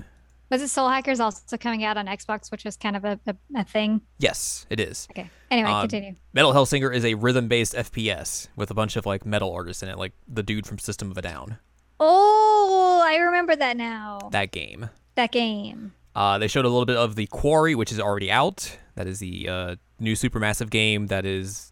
[0.50, 3.36] Was it Soul Hackers also coming out on Xbox, which was kind of a, a,
[3.56, 4.02] a thing?
[4.20, 5.08] Yes, it is.
[5.12, 5.30] Okay.
[5.50, 6.16] Anyway, Um, continue.
[6.34, 9.98] Metal Hellsinger is a rhythm-based FPS with a bunch of like metal artists in it,
[9.98, 11.58] like the dude from System of a Down.
[12.02, 14.20] Oh, I remember that now.
[14.32, 14.90] That game.
[15.16, 15.94] That game.
[16.14, 18.78] Uh, they showed a little bit of the Quarry, which is already out.
[18.96, 21.72] That is the uh, new supermassive game that is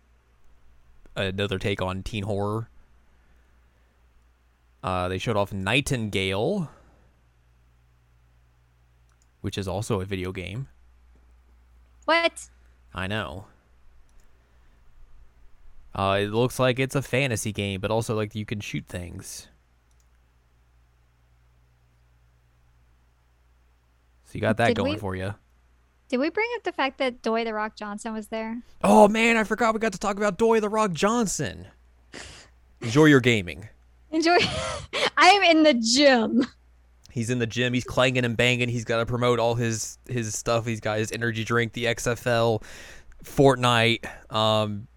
[1.17, 2.69] another take on teen horror.
[4.83, 6.69] Uh, they showed off Nightingale,
[9.41, 10.67] which is also a video game.
[12.05, 12.49] What?
[12.93, 13.45] I know.
[15.93, 19.47] Uh, it looks like it's a fantasy game, but also like you can shoot things.
[24.25, 25.35] So you got that Did going we- for you.
[26.07, 28.63] Did we bring up the fact that Doy the Rock Johnson was there?
[28.83, 31.67] Oh man, I forgot we got to talk about Doy the Rock Johnson.
[32.81, 33.69] Enjoy your gaming.
[34.12, 34.38] Enjoy.
[35.17, 36.45] I am in the gym.
[37.12, 37.74] He's in the gym.
[37.74, 38.69] He's clanging and banging.
[38.69, 40.65] He's got to promote all his his stuff.
[40.65, 42.63] He's got his energy drink, the XFL,
[43.24, 44.88] Fortnite, um,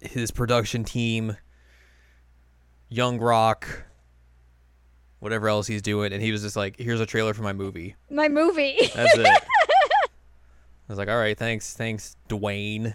[0.00, 1.36] his production team,
[2.88, 3.84] Young Rock,
[5.20, 6.12] whatever else he's doing.
[6.12, 8.76] And he was just like, "Here's a trailer for my movie." My movie.
[8.94, 9.26] That's it.
[9.26, 10.08] I
[10.88, 12.94] was like, "All right, thanks, thanks, Dwayne."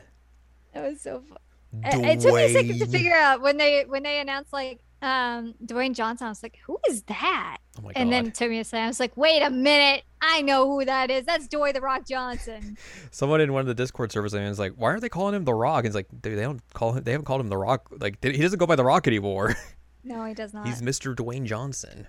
[0.74, 1.38] that was so fun.
[1.84, 4.80] It, it took me a second to figure out when they when they announced like
[5.02, 6.28] um Dwayne Johnson.
[6.28, 7.58] I was like, who is that?
[7.78, 7.94] Oh my god!
[7.96, 8.86] and then it took me a second.
[8.86, 10.04] I was like, wait a minute.
[10.22, 11.26] I know who that is.
[11.26, 12.78] That's Dwayne the Rock Johnson.
[13.12, 15.46] Someone in one of the Discord servers and was like, "Why aren't they calling him
[15.46, 17.04] the Rock?" And it's like, dude, they don't call him.
[17.04, 17.90] They haven't called him the Rock.
[18.00, 19.56] Like, he doesn't go by the Rock anymore.
[20.04, 20.66] No, he does not.
[20.66, 21.16] He's Mr.
[21.16, 22.08] Dwayne Johnson.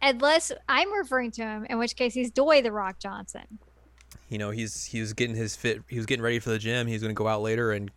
[0.00, 3.58] Unless I'm referring to him, in which case he's Doy the Rock Johnson.
[4.28, 5.82] You know, he's he was getting his fit.
[5.88, 6.86] He was getting ready for the gym.
[6.86, 7.90] He's gonna go out later and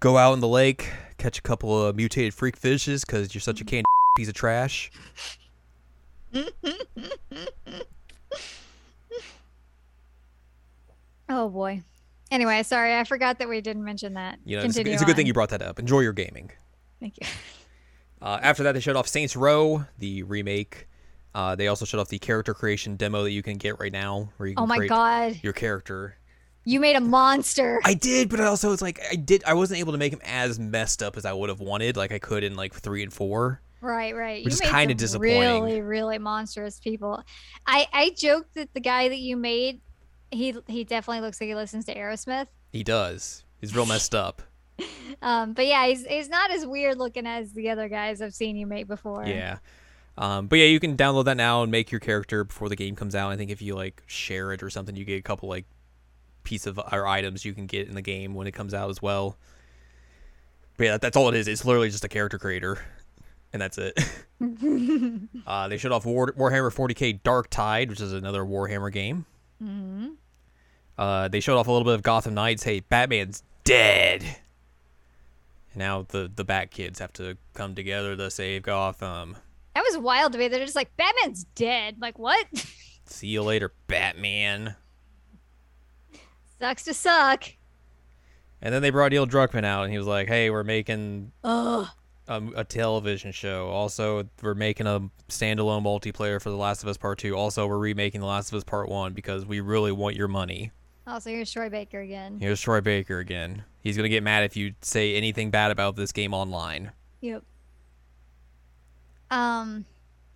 [0.00, 3.60] go out in the lake, catch a couple of mutated freak fishes because you're such
[3.60, 3.84] a candy
[4.16, 4.90] piece of trash.
[11.28, 11.82] Oh boy.
[12.30, 14.38] Anyway, sorry, I forgot that we didn't mention that.
[14.44, 15.78] You know, it's a, it's a good thing you brought that up.
[15.78, 16.50] Enjoy your gaming.
[17.00, 17.26] Thank you.
[18.22, 20.88] Uh, after that, they showed off Saints Row, the remake.
[21.34, 24.30] Uh, they also showed off the character creation demo that you can get right now,
[24.38, 26.16] where you can Oh my create god, your character.
[26.64, 27.80] You made a monster.
[27.84, 29.44] I did, but I also it's like I did.
[29.44, 32.12] I wasn't able to make him as messed up as I would have wanted, like
[32.12, 33.60] I could in like three and four.
[33.80, 34.44] Right, right.
[34.44, 35.62] Which you is kinda some disappointing.
[35.62, 37.22] Really, really monstrous people.
[37.66, 39.80] I I joked that the guy that you made,
[40.30, 42.46] he he definitely looks like he listens to Aerosmith.
[42.72, 43.44] He does.
[43.60, 44.42] He's real messed up.
[45.22, 48.56] Um, but yeah, he's he's not as weird looking as the other guys I've seen
[48.56, 49.24] you make before.
[49.26, 49.58] Yeah.
[50.16, 52.94] Um, but yeah, you can download that now and make your character before the game
[52.94, 53.32] comes out.
[53.32, 55.66] I think if you like share it or something, you get a couple like
[56.44, 59.00] piece of or items you can get in the game when it comes out as
[59.02, 59.36] well.
[60.76, 61.48] But yeah, that's all it is.
[61.48, 62.78] It's literally just a character creator,
[63.52, 63.98] and that's it.
[65.46, 69.24] uh, they showed off War- Warhammer 40k Dark Tide, which is another Warhammer game.
[69.60, 70.08] hmm
[70.98, 72.62] Uh, they showed off a little bit of Gotham Knights.
[72.64, 74.22] Hey, Batman's dead.
[75.72, 79.36] And now the the Bat Kids have to come together to save Gotham.
[79.74, 80.48] That was wild to me.
[80.48, 81.96] They're just like Batman's dead.
[82.00, 82.46] Like what?
[83.06, 84.76] See you later, Batman.
[86.60, 87.44] Sucks to suck.
[88.62, 91.86] And then they brought Neil Druckmann out, and he was like, "Hey, we're making Ugh.
[92.28, 93.68] a, a television show.
[93.68, 97.36] Also, we're making a standalone multiplayer for The Last of Us Part Two.
[97.36, 100.72] Also, we're remaking The Last of Us Part One because we really want your money."
[101.06, 102.38] Also, here's Troy Baker again.
[102.40, 103.64] Here's Troy Baker again.
[103.82, 106.92] He's gonna get mad if you say anything bad about this game online.
[107.20, 107.42] Yep.
[109.30, 109.84] Um.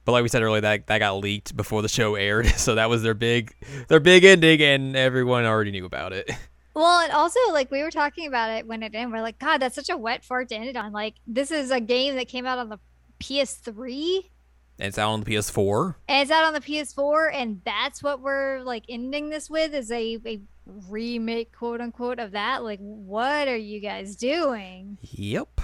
[0.08, 2.88] But like we said earlier, that that got leaked before the show aired, so that
[2.88, 3.54] was their big
[3.88, 6.30] their big ending, and everyone already knew about it.
[6.74, 9.12] Well, and also like we were talking about it when it ended.
[9.12, 10.92] We're like, God, that's such a wet fart to end it on.
[10.92, 12.78] Like, this is a game that came out on the
[13.20, 14.30] PS3
[14.78, 15.96] And it's out on the PS4.
[16.06, 19.90] and it's out on the PS4, and that's what we're like ending this with is
[19.90, 20.40] a, a
[20.88, 22.62] remake, quote unquote, of that.
[22.62, 24.96] Like, what are you guys doing?
[25.02, 25.60] Yep.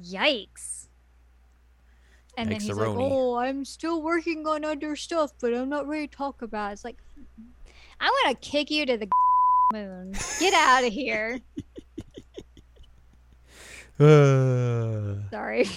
[0.00, 0.75] Yikes.
[2.36, 6.06] And then he's like, Oh, I'm still working on other stuff, but I'm not ready
[6.06, 6.72] to talk about it.
[6.74, 6.98] It's like,
[8.00, 9.08] I want to kick you to the
[9.72, 10.14] moon.
[10.38, 11.40] Get out of here.
[15.30, 15.68] Sorry.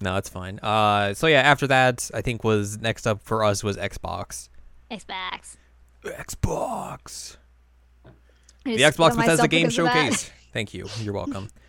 [0.00, 0.58] No, it's fine.
[0.60, 4.48] Uh, so yeah, after that, I think was next up for us was Xbox.
[4.90, 5.56] Xbox.
[6.04, 7.36] Xbox.
[8.64, 9.94] The Xbox Bethesda Game because of that.
[9.94, 10.30] Showcase.
[10.52, 10.86] Thank you.
[11.00, 11.48] You're welcome.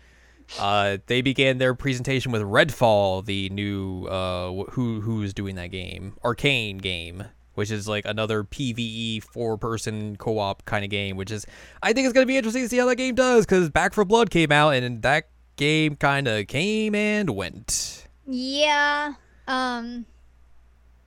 [0.58, 6.16] uh, they began their presentation with Redfall, the new uh, who who's doing that game?
[6.24, 11.16] Arkane game, which is like another PVE four-person co-op kind of game.
[11.16, 11.46] Which is,
[11.82, 14.04] I think it's gonna be interesting to see how that game does because Back for
[14.04, 18.06] Blood came out and that game kind of came and went.
[18.26, 19.14] Yeah.
[19.48, 20.06] Um.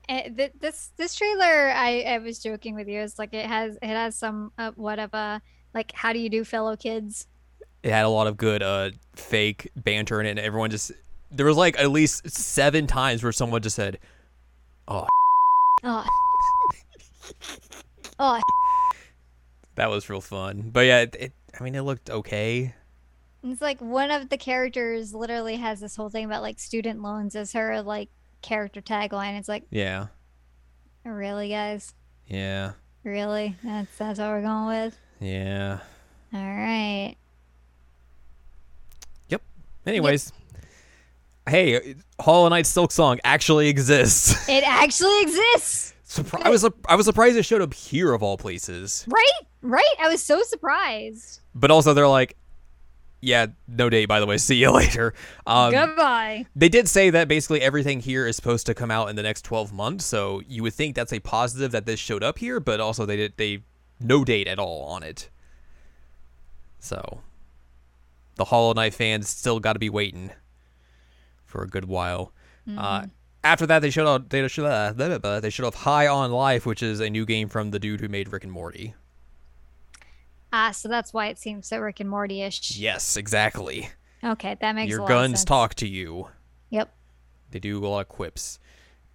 [0.10, 3.00] eh, th- this this trailer, I I was joking with you.
[3.02, 5.42] It's like it has it has some uh, what of a
[5.74, 7.28] like how do you do fellow kids?
[7.86, 10.92] It had a lot of good uh fake banter in it and everyone just
[11.32, 14.00] there was like at least seven times where someone just said
[14.88, 15.08] Oh.
[15.84, 16.06] oh.
[18.20, 18.40] oh."
[19.76, 22.74] that was real fun but yeah it, it i mean it looked okay
[23.44, 27.36] It's like one of the characters literally has this whole thing about like student loans
[27.36, 28.10] as her like
[28.42, 29.38] character tagline.
[29.40, 30.08] It's like, yeah
[31.04, 31.94] really, guys?
[32.28, 33.56] yeah Really?
[33.64, 34.98] That's that's what we're going with.
[35.20, 35.80] yeah
[36.34, 37.16] All right.
[39.86, 40.32] Anyways
[41.48, 45.94] hey Hollow Knight Silksong actually exists It actually exists.
[46.08, 49.06] Surpri- I was I was surprised it showed up here of all places.
[49.08, 49.48] Right?
[49.62, 49.96] Right?
[50.00, 51.42] I was so surprised.
[51.54, 52.38] But also they're like,
[53.22, 54.38] yeah, no date by the way.
[54.48, 55.14] See you later.
[55.46, 56.46] Um, Goodbye.
[56.56, 59.44] They did say that basically everything here is supposed to come out in the next
[59.44, 62.80] 12 months, so you would think that's a positive that this showed up here, but
[62.80, 63.64] also they did they
[64.00, 65.30] no date at all on it.
[66.80, 67.22] So
[68.36, 70.32] the Hollow Knight fans still got to be waiting
[71.46, 72.34] for a good while.
[72.78, 73.06] Uh,
[73.44, 76.08] after that, they showed off they showed, uh, blah, blah, blah, they showed off High
[76.08, 78.96] on Life, which is a new game from the dude who made Rick and Morty.
[80.52, 82.78] Ah, so that's why it seems so Rick and Morty ish.
[82.78, 83.90] Yes, exactly.
[84.24, 86.30] Okay, that makes Your guns talk to you.
[86.72, 86.92] Yep.
[87.52, 88.60] They do a lot of quips.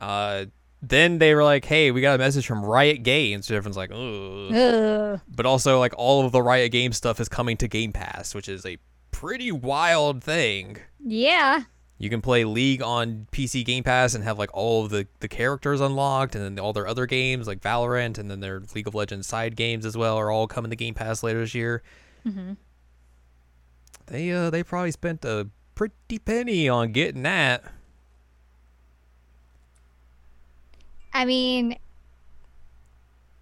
[0.01, 0.47] Uh,
[0.83, 3.91] then they were like, "Hey, we got a message from Riot Games." So everyone's like,
[3.91, 5.21] "Ugh." Ugh.
[5.29, 8.49] But also, like, all of the Riot Games stuff is coming to Game Pass, which
[8.49, 8.79] is a
[9.21, 10.79] pretty wild thing.
[11.05, 11.65] Yeah.
[11.99, 15.29] You can play League on PC Game Pass and have like all of the, the
[15.29, 18.95] characters unlocked, and then all their other games like Valorant, and then their League of
[18.95, 21.83] Legends side games as well are all coming to Game Pass later this year.
[22.27, 22.57] Mhm.
[24.07, 27.63] They uh they probably spent a pretty penny on getting that.
[31.13, 31.77] I mean,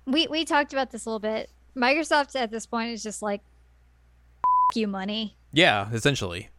[0.06, 1.48] we we talked about this a little bit.
[1.76, 3.40] Microsoft at this point is just like
[4.44, 5.36] "F- you money.
[5.52, 6.50] Yeah, essentially.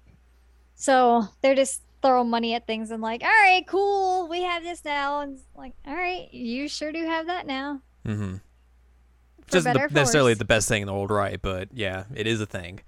[0.75, 4.83] So they're just throwing money at things and like, all right, cool, we have this
[4.85, 7.81] now, and it's like, all right, you sure do have that now.
[8.05, 8.35] Mm-hmm.
[9.51, 11.41] Just or necessarily the best thing in the world, right?
[11.41, 12.81] But yeah, it is a thing.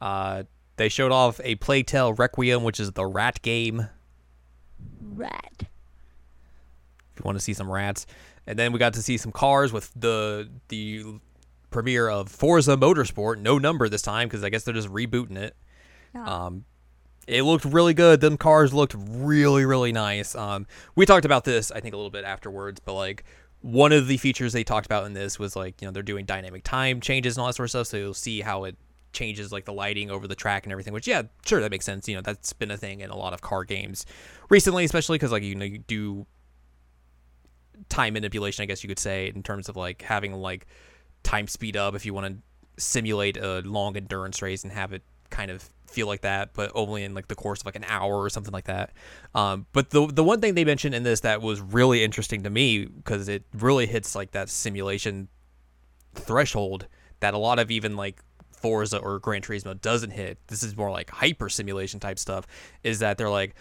[0.00, 0.44] Uh,
[0.76, 3.88] they showed off a Plague Tale Requiem, which is the rat game.
[5.14, 5.52] rat.
[5.58, 5.68] If
[7.18, 8.06] you want to see some rats,
[8.46, 11.20] and then we got to see some cars with the the
[11.70, 13.38] premiere of Forza Motorsport.
[13.38, 15.56] No number this time because I guess they're just rebooting it.
[16.14, 16.24] Yeah.
[16.24, 16.64] Um,
[17.26, 18.20] it looked really good.
[18.20, 20.34] Them cars looked really, really nice.
[20.34, 23.24] Um, we talked about this, I think, a little bit afterwards, but like
[23.60, 26.24] one of the features they talked about in this was like, you know, they're doing
[26.24, 27.86] dynamic time changes and all that sort of stuff.
[27.86, 28.76] So you'll see how it
[29.12, 32.08] changes like the lighting over the track and everything, which, yeah, sure, that makes sense.
[32.08, 34.06] You know, that's been a thing in a lot of car games
[34.48, 36.26] recently, especially because, like, you know, you do
[37.88, 40.66] time manipulation, I guess you could say, in terms of like having like
[41.22, 45.02] time speed up if you want to simulate a long endurance race and have it
[45.30, 48.20] kind of feel like that, but only in like the course of like an hour
[48.20, 48.92] or something like that.
[49.34, 52.50] Um, but the the one thing they mentioned in this that was really interesting to
[52.50, 55.28] me because it really hits like that simulation
[56.14, 56.86] threshold
[57.20, 60.38] that a lot of even like Forza or Gran Turismo doesn't hit.
[60.48, 62.46] This is more like hyper simulation type stuff.
[62.82, 63.54] Is that they're like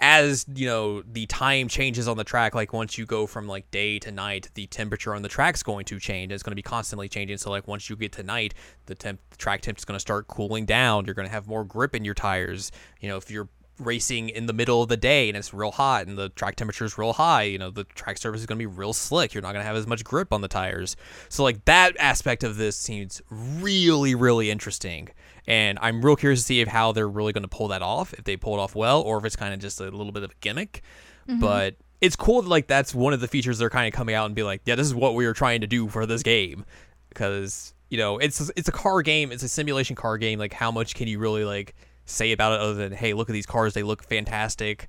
[0.00, 3.70] as you know the time changes on the track like once you go from like
[3.70, 6.32] day to night the temperature on the track's going to change.
[6.32, 7.38] It's going to be constantly changing.
[7.38, 8.54] So like once you get to night
[8.86, 11.04] the temp the track temp is going to start cooling down.
[11.04, 12.72] You're going to have more grip in your tires.
[13.00, 16.06] You know if you're racing in the middle of the day and it's real hot
[16.06, 18.62] and the track temperature is real high you know the track surface is going to
[18.62, 19.34] be real slick.
[19.34, 20.96] You're not going to have as much grip on the tires.
[21.28, 25.10] So like that aspect of this seems really really interesting
[25.50, 28.14] and I'm real curious to see if how they're really going to pull that off,
[28.14, 30.22] if they pull it off well, or if it's kind of just a little bit
[30.22, 30.82] of a gimmick.
[31.28, 31.40] Mm-hmm.
[31.40, 34.26] But it's cool that like that's one of the features they're kind of coming out
[34.26, 36.64] and be like, yeah, this is what we were trying to do for this game,
[37.08, 40.38] because you know it's it's a car game, it's a simulation car game.
[40.38, 43.32] Like, how much can you really like say about it other than hey, look at
[43.32, 44.88] these cars, they look fantastic,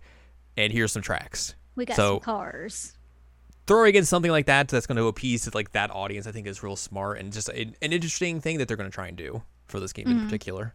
[0.58, 1.56] and here's some tracks.
[1.76, 2.94] We got So- some cars.
[3.68, 6.46] Throwing in something like that that's going to appease to like that audience, I think
[6.46, 9.16] is real smart and just an, an interesting thing that they're going to try and
[9.16, 10.74] do for this game in particular.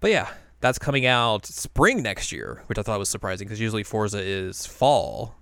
[0.00, 0.28] But yeah,
[0.60, 4.66] that's coming out spring next year, which I thought was surprising because usually Forza is
[4.66, 5.34] fall.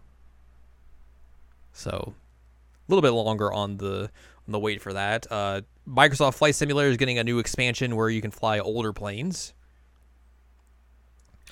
[1.73, 4.11] So a little bit longer on the
[4.47, 5.27] on the wait for that.
[5.31, 9.53] Uh, Microsoft Flight Simulator is getting a new expansion where you can fly older planes.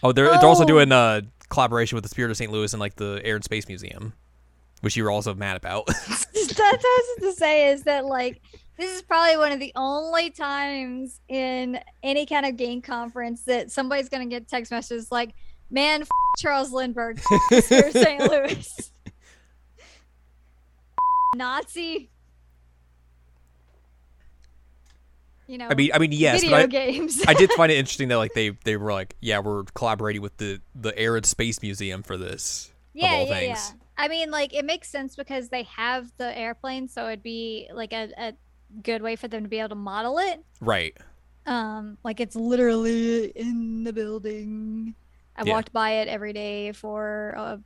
[0.02, 0.66] Oh, they're they're also Oh.
[0.66, 2.50] doing uh collaboration with the Spirit of St.
[2.52, 4.12] Louis and like the Air and Space Museum,
[4.82, 5.86] which you were also mad about.
[6.09, 8.40] That's what I was to say is that like
[8.80, 13.70] this is probably one of the only times in any kind of game conference that
[13.70, 15.34] somebody's gonna get text messages like,
[15.70, 16.08] "Man, f-
[16.38, 17.20] Charles Lindbergh,
[17.50, 18.20] St.
[18.20, 18.92] Louis,
[21.36, 22.10] Nazi."
[25.46, 27.20] You know, I mean, I mean, yes, video I, games.
[27.26, 30.36] I did find it interesting that like they they were like, yeah, we're collaborating with
[30.36, 32.72] the the Air and Space Museum for this.
[32.94, 33.74] yeah, yeah, things.
[33.74, 33.80] yeah.
[33.98, 37.92] I mean, like it makes sense because they have the airplane, so it'd be like
[37.92, 38.32] a, a
[38.82, 40.42] good way for them to be able to model it.
[40.60, 40.96] Right.
[41.46, 44.94] Um, like it's literally in the building.
[45.36, 45.52] I Yeah.
[45.54, 47.56] walked by it every day for uh,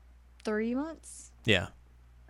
[0.44, 1.32] three months.
[1.44, 1.68] Yeah.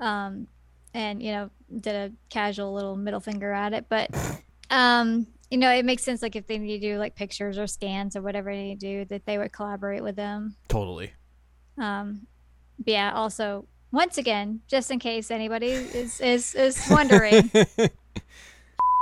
[0.01, 0.47] Um,
[0.95, 1.51] and you know,
[1.81, 4.11] did a casual little middle finger at it, but
[4.70, 6.22] um, you know, it makes sense.
[6.22, 8.87] Like if they need to do like pictures or scans or whatever they need to
[8.87, 10.57] do, that they would collaborate with them.
[10.68, 11.12] Totally.
[11.79, 12.27] Um,
[12.79, 17.51] but yeah, also Once again, just in case anybody is is is wondering,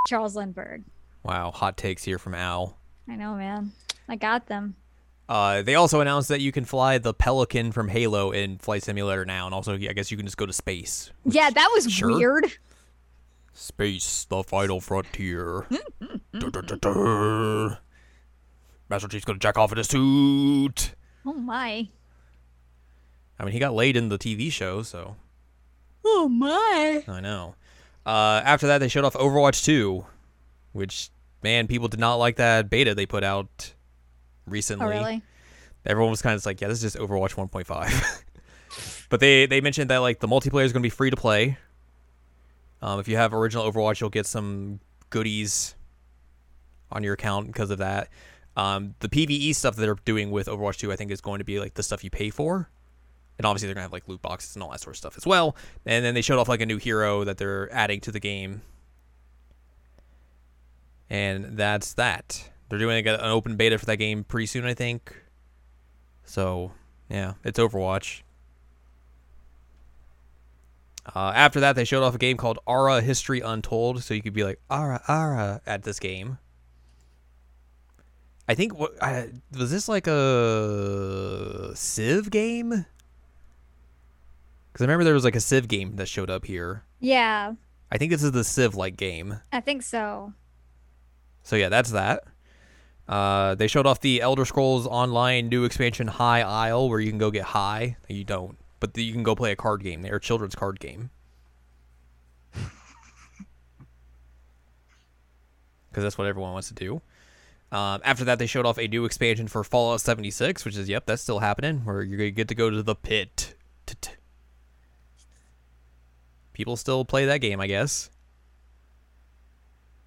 [0.07, 0.83] Charles Lindbergh.
[1.23, 2.77] Wow, hot takes here from Al.
[3.07, 3.71] I know, man.
[4.09, 4.75] I got them.
[5.29, 9.23] Uh, they also announced that you can fly the Pelican from Halo in Flight Simulator
[9.25, 11.11] now, and also I guess you can just go to space.
[11.25, 12.13] Yeah, that was Sure.
[12.17, 12.45] weird.
[13.53, 15.65] Space, the final frontier.
[18.89, 20.93] Master Chief's gonna jack off in a suit.
[21.25, 21.87] Oh my.
[23.39, 25.15] I mean, he got laid in the TV show, so
[26.05, 27.03] Oh my.
[27.07, 27.55] I know.
[28.05, 30.05] Uh, after that, they showed off Overwatch 2,
[30.73, 31.09] which
[31.41, 33.73] man, people did not like that beta they put out
[34.45, 34.85] recently.
[34.85, 35.21] Oh really?
[35.85, 38.23] Everyone was kind of like, yeah, this is just Overwatch 1.5.
[39.09, 41.57] but they they mentioned that like the multiplayer is going to be free to play.
[42.81, 44.79] Um, if you have original Overwatch, you'll get some
[45.09, 45.75] goodies
[46.91, 48.09] on your account because of that.
[48.55, 51.45] Um, the PVE stuff that they're doing with Overwatch 2, I think, is going to
[51.45, 52.69] be like the stuff you pay for.
[53.37, 55.25] And obviously, they're to have like loot boxes and all that sort of stuff as
[55.25, 55.55] well.
[55.85, 58.61] And then they showed off like a new hero that they're adding to the game.
[61.09, 62.49] And that's that.
[62.69, 65.15] They're doing an open beta for that game pretty soon, I think.
[66.23, 66.71] So,
[67.09, 68.21] yeah, it's Overwatch.
[71.13, 74.33] Uh, after that, they showed off a game called Ara History Untold, so you could
[74.33, 76.37] be like Ara Ara at this game.
[78.47, 82.85] I think what I, was this like a Civ game?
[84.73, 86.83] Because I remember there was like a Civ game that showed up here.
[86.99, 87.53] Yeah,
[87.91, 89.39] I think this is the Civ like game.
[89.51, 90.33] I think so.
[91.43, 92.23] So yeah, that's that.
[93.07, 97.19] Uh, they showed off the Elder Scrolls Online new expansion High Isle, where you can
[97.19, 97.97] go get high.
[98.07, 100.01] You don't, but you can go play a card game.
[100.01, 101.11] They're a children's card game.
[105.89, 107.03] Because that's what everyone wants to do.
[107.71, 111.05] Um, after that, they showed off a new expansion for Fallout 76, which is yep,
[111.05, 111.85] that's still happening.
[111.85, 113.53] Where you're gonna get to go to the pit.
[113.85, 114.09] T-t.
[116.53, 118.09] People still play that game, I guess.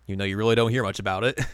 [0.09, 1.39] Even though you really don't hear much about it.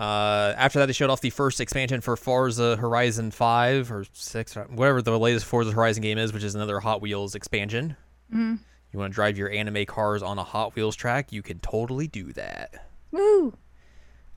[0.00, 4.56] Uh, after that, they showed off the first expansion for Forza Horizon 5 or 6,
[4.56, 7.96] or whatever the latest Forza Horizon game is, which is another Hot Wheels expansion.
[8.34, 8.60] Mm.
[8.92, 11.32] You want to drive your anime cars on a Hot Wheels track?
[11.32, 12.86] You can totally do that.
[13.10, 13.58] Woo.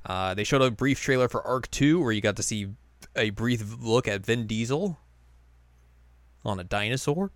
[0.05, 2.67] Uh, they showed a brief trailer for ARK 2 where you got to see
[3.15, 4.99] a brief look at Vin Diesel
[6.43, 7.31] on a dinosaur.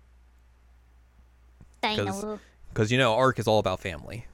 [1.80, 4.26] Because, you know, ARK is all about family.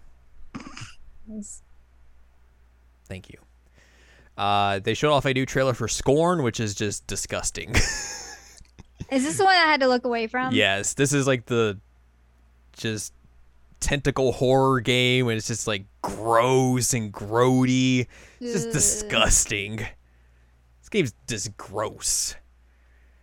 [3.07, 3.39] Thank you.
[4.37, 7.71] Uh, they showed off a new trailer for Scorn, which is just disgusting.
[9.11, 10.53] Is this the one I had to look away from?
[10.53, 11.79] yes, this is like the
[12.77, 13.13] just
[13.81, 18.07] tentacle horror game, and it's just like gross and grody.
[18.41, 18.73] It's just Ugh.
[18.73, 19.77] disgusting.
[19.77, 22.35] This game's just gross.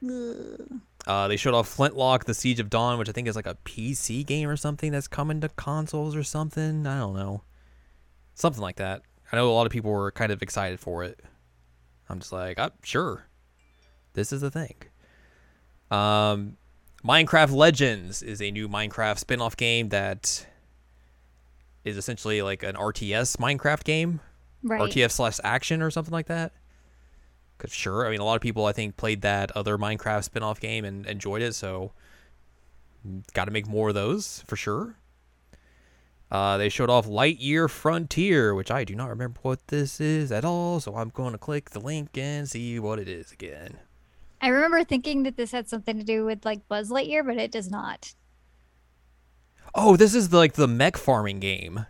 [0.04, 0.80] Ugh.
[1.08, 3.58] Uh, they showed off Flintlock: The Siege of Dawn, which I think is like a
[3.66, 6.86] PC game or something that's coming to consoles or something.
[6.86, 7.44] I don't know,
[8.36, 9.02] something like that.
[9.32, 11.20] I know a lot of people were kind of excited for it.
[12.10, 13.28] I'm just like, uh, sure,
[14.14, 14.76] this is the thing.
[15.90, 16.58] Um,
[17.04, 20.46] Minecraft Legends is a new Minecraft spin-off game that
[21.84, 24.20] is essentially like an RTS Minecraft game,
[24.64, 24.82] Right.
[24.82, 26.52] RTS slash action or something like that.
[27.62, 30.60] Cause sure, I mean a lot of people I think played that other Minecraft spin-off
[30.60, 31.92] game and enjoyed it, so
[33.36, 34.96] got to make more of those for sure.
[36.32, 40.44] Uh, they showed off Lightyear Frontier, which I do not remember what this is at
[40.44, 43.78] all, so I'm going to click the link and see what it is again.
[44.42, 47.52] I remember thinking that this had something to do with like Buzz Lightyear, but it
[47.52, 48.16] does not.
[49.76, 51.86] Oh, this is the, like the mech farming game.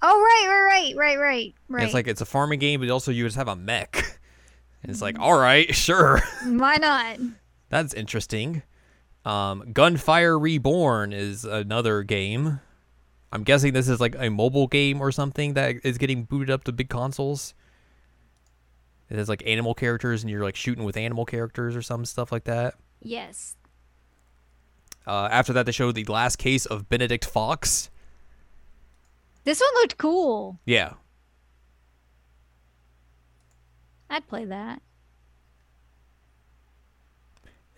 [0.00, 1.84] Oh right, right, right, right, right, right.
[1.84, 4.18] It's like it's a farming game, but also you just have a mech.
[4.82, 6.22] And it's like, all right, sure.
[6.44, 7.18] why not?
[7.68, 8.62] That's interesting.
[9.24, 12.60] Um, Gunfire Reborn is another game.
[13.30, 16.64] I'm guessing this is like a mobile game or something that is getting booted up
[16.64, 17.54] to big consoles.
[19.08, 22.32] It has like animal characters, and you're like shooting with animal characters or some stuff
[22.32, 22.74] like that.
[23.00, 23.56] Yes.
[25.06, 27.90] Uh, after that, they showed the last case of Benedict Fox.
[29.44, 30.60] This one looked cool.
[30.64, 30.94] Yeah,
[34.12, 34.80] I'd play that.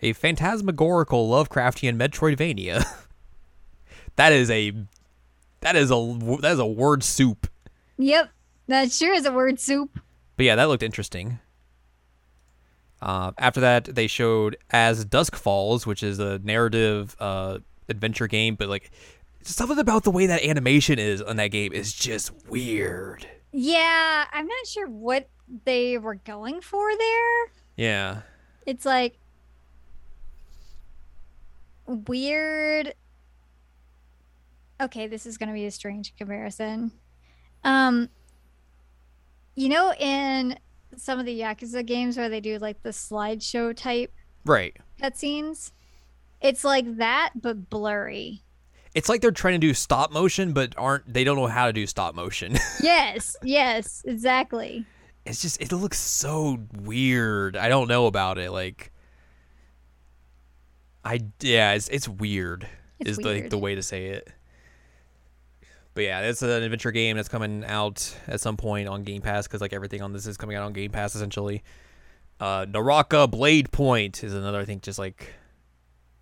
[0.01, 2.85] a phantasmagorical Lovecraftian Metroidvania.
[4.15, 4.71] that is a
[5.61, 7.47] that is a that is a word soup.
[7.97, 8.29] Yep.
[8.67, 9.99] That sure is a word soup.
[10.37, 11.39] But yeah, that looked interesting.
[13.01, 17.59] Uh, after that, they showed As Dusk Falls, which is a narrative uh,
[17.89, 18.91] adventure game, but like
[19.41, 23.27] something about the way that animation is on that game is just weird.
[23.57, 25.29] Yeah, I'm not sure what
[25.63, 27.45] they were going for there.
[27.77, 28.21] Yeah,
[28.65, 29.17] It's like
[31.87, 32.93] weird.
[34.81, 36.91] Okay, this is going to be a strange comparison.
[37.63, 38.09] Um,
[39.55, 40.59] you know, in
[40.97, 44.11] some of the Yakuza games where they do like the slideshow type
[44.45, 44.75] Right.
[45.01, 45.71] cutscenes,
[46.41, 48.41] it's like that but blurry.
[48.95, 51.73] It's like they're trying to do stop motion, but aren't they don't know how to
[51.73, 52.57] do stop motion.
[52.81, 54.85] Yes, yes, exactly.
[55.25, 57.57] it's just it looks so weird.
[57.57, 58.51] I don't know about it.
[58.51, 58.91] Like,
[61.03, 62.67] I yeah, it's it's weird.
[62.99, 63.49] It's is like weird.
[63.51, 64.31] the way to say it.
[65.93, 69.47] But yeah, it's an adventure game that's coming out at some point on Game Pass
[69.47, 71.63] because like everything on this is coming out on Game Pass essentially.
[72.39, 75.33] Uh, Naraka Blade Point is another I think just like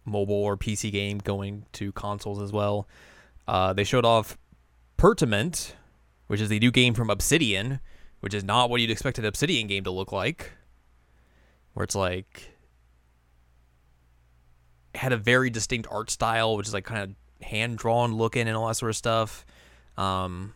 [0.06, 2.88] mobile or PC game going to consoles as well.
[3.47, 4.38] Uh, they showed off
[4.97, 5.74] Pentiment,
[6.28, 7.80] which is the new game from Obsidian,
[8.20, 10.51] which is not what you'd expect an Obsidian game to look like.
[11.74, 12.54] Where it's like
[14.95, 18.56] had a very distinct art style, which is like kind of hand drawn looking and
[18.56, 19.45] all that sort of stuff.
[19.97, 20.54] Um,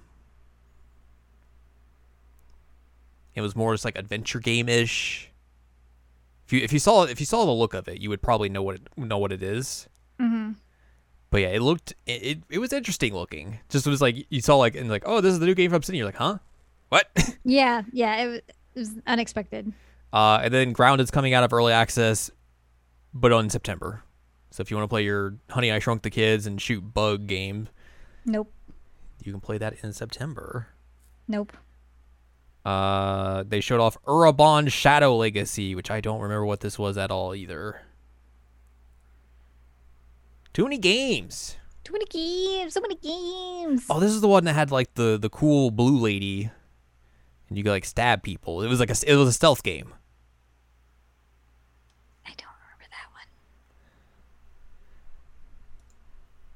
[3.36, 5.27] it was more just like adventure game ish.
[6.48, 8.50] If you if you saw if you saw the look of it, you would probably
[8.50, 9.88] know what it know what it is.
[10.20, 10.54] hmm
[11.30, 13.60] But yeah, it looked it, it, it was interesting looking.
[13.70, 15.78] Just was like you saw like and like oh this is the new game from
[15.78, 16.00] Obsidian.
[16.00, 16.38] You're like huh,
[16.90, 17.10] what?
[17.44, 19.72] Yeah, yeah, it was, it was unexpected.
[20.14, 22.30] uh, and then Grounded's coming out of early access,
[23.14, 24.04] but on September.
[24.52, 27.28] So if you want to play your Honey I Shrunk the Kids and shoot bug
[27.28, 27.68] game,
[28.26, 28.52] Nope,
[29.24, 30.68] you can play that in September.
[31.28, 31.52] nope.
[32.66, 37.12] Uh, they showed off Ereban Shadow Legacy, which I don't remember what this was at
[37.12, 37.82] all either.
[40.54, 41.56] Too many games.
[41.84, 43.86] Too many games, so many games.
[43.90, 46.50] Oh, this is the one that had like the the cool blue lady,
[47.48, 48.62] and you could like stab people.
[48.62, 49.94] It was like a it was a stealth game.
[52.26, 53.28] I don't remember that one.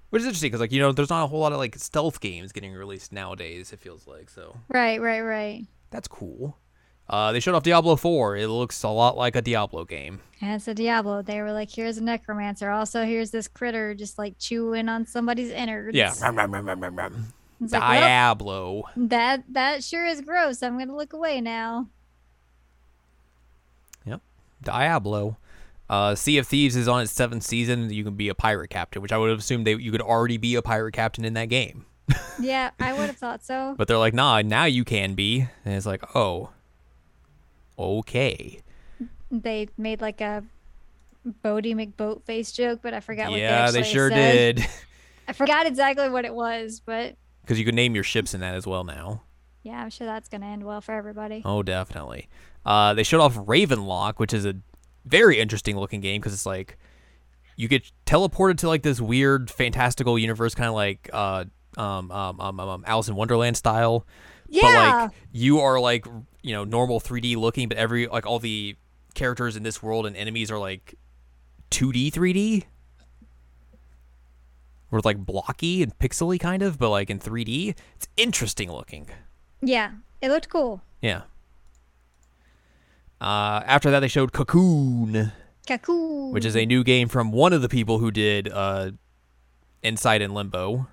[0.10, 2.20] Which is interesting because like you know there's not a whole lot of like stealth
[2.20, 3.72] games getting released nowadays.
[3.72, 5.66] It feels like so Right, right, right.
[5.92, 6.58] That's cool.
[7.10, 8.38] Uh, they showed off Diablo 4.
[8.38, 10.22] It looks a lot like a Diablo game.
[10.40, 11.22] And it's a Diablo.
[11.22, 12.70] They were like, here's a necromancer.
[12.70, 15.96] Also, here's this critter just like chewing on somebody's innards.
[15.96, 18.84] Yeah, It's like, well, Diablo.
[18.96, 20.64] that that sure is gross.
[20.64, 21.88] I'm gonna look away now.
[24.06, 24.22] Yep.
[24.64, 25.38] Diablo.
[25.90, 27.90] Uh, sea of Thieves is on its seventh season.
[27.92, 30.38] You can be a pirate captain, which I would have assumed they you could already
[30.38, 31.86] be a pirate captain in that game.
[32.40, 33.76] Yeah, I would have thought so.
[33.78, 35.48] But they're like, nah, now you can be.
[35.66, 36.50] And it's like, oh,
[37.78, 38.62] okay.
[39.30, 40.44] They made like a
[41.44, 44.58] Boaty McBoatface joke, but I forgot what yeah, they they sure said.
[44.58, 44.68] did.
[45.28, 48.56] I forgot exactly what it was, but Because you can name your ships in that
[48.56, 49.22] as well now.
[49.64, 51.42] yeah, I'm sure that's gonna end well for everybody.
[51.46, 52.28] Oh, definitely.
[52.66, 54.56] Uh, they showed off Ravenlok, which is a
[55.06, 56.78] very interesting looking game because it's like
[57.56, 61.46] you get teleported to like this weird fantastical universe, kind of like uh,
[61.78, 64.06] um, um, um, um, um, Alice in Wonderland style.
[64.62, 66.06] But like you are like
[66.42, 68.76] you know normal 3D looking, but every like all the
[69.14, 70.96] characters in this world and enemies are like
[71.72, 72.64] 2D, 3D.
[74.92, 77.76] Or like blocky and pixely kind of, but like in 3D.
[77.96, 79.08] It's interesting looking.
[79.62, 79.92] yeah,
[80.22, 80.82] it looked cool.
[81.02, 81.22] Yeah.
[83.22, 85.32] Uh, after that, they showed Cocoon,
[85.68, 86.32] Cocoon.
[86.32, 88.92] which is a new game from one of the people who did uh,
[89.84, 90.88] Inside and Limbo.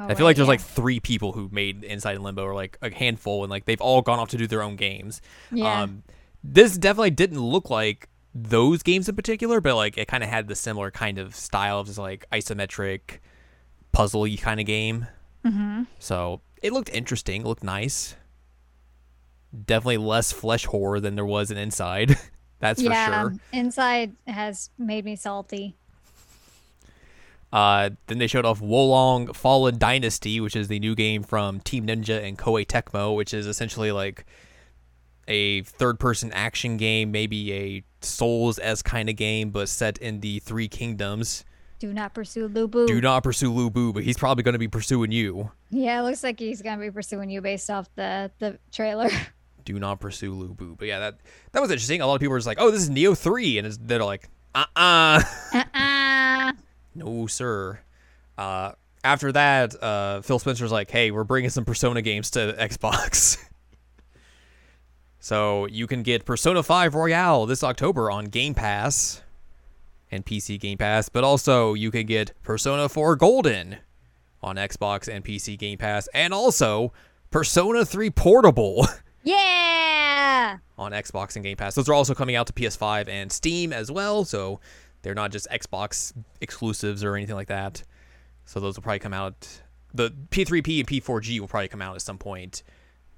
[0.00, 0.52] Oh, I feel right, like there's yeah.
[0.52, 3.80] like three people who made Inside and Limbo, or like a handful, and like they've
[3.80, 5.20] all gone off to do their own games.
[5.52, 6.02] yeah, Um,
[6.42, 10.48] this definitely didn't look like those games in particular, but like it kind of had
[10.48, 13.18] the similar kind of style of this like isometric
[13.92, 15.06] puzzle-y kind of game.
[15.44, 15.82] mm-hmm.
[15.98, 18.16] So it looked interesting, looked nice.
[19.66, 22.16] Definitely less flesh horror than there was in Inside.
[22.60, 23.24] That's yeah.
[23.24, 23.38] for sure.
[23.52, 25.76] Inside has made me salty.
[27.52, 31.60] Uh, then they showed off Wo Long Fallen Dynasty, which is the new game from
[31.60, 34.24] Team Ninja and Koei Tecmo, which is essentially like
[35.26, 40.68] a third-person action game, maybe a Souls-esque kind of game, but set in the Three
[40.68, 41.44] Kingdoms.
[41.80, 42.86] Do not pursue Lu Bu.
[42.86, 45.50] Do not pursue Lu Bu, but he's probably going to be pursuing you.
[45.70, 49.08] Yeah, it looks like he's gonna be pursuing you based off the the trailer.
[49.64, 50.76] do not pursue Lu Bu.
[50.76, 51.20] But yeah, that
[51.52, 52.02] that was interesting.
[52.02, 54.04] A lot of people were just like, "Oh, this is Nioh 3," and it's, they're
[54.04, 55.22] like, "Uh-uh,
[55.54, 56.09] uh-uh.
[57.00, 57.80] No, sir."
[58.38, 58.72] Uh,
[59.02, 63.36] after that, uh, Phil Spencer's like, "Hey, we're bringing some Persona games to Xbox."
[65.20, 69.22] so you can get Persona 5 Royal this October on Game Pass
[70.10, 73.76] and PC Game Pass, but also you can get Persona 4 Golden
[74.42, 76.92] on Xbox and PC Game Pass, and also
[77.30, 78.86] Persona 3 Portable.
[79.22, 80.56] Yeah.
[80.78, 81.74] on Xbox and Game Pass.
[81.74, 84.24] Those are also coming out to PS5 and Steam as well.
[84.24, 84.60] So
[85.02, 87.82] They're not just Xbox exclusives or anything like that.
[88.44, 89.48] So those will probably come out.
[89.94, 92.62] The P3P and P4G will probably come out at some point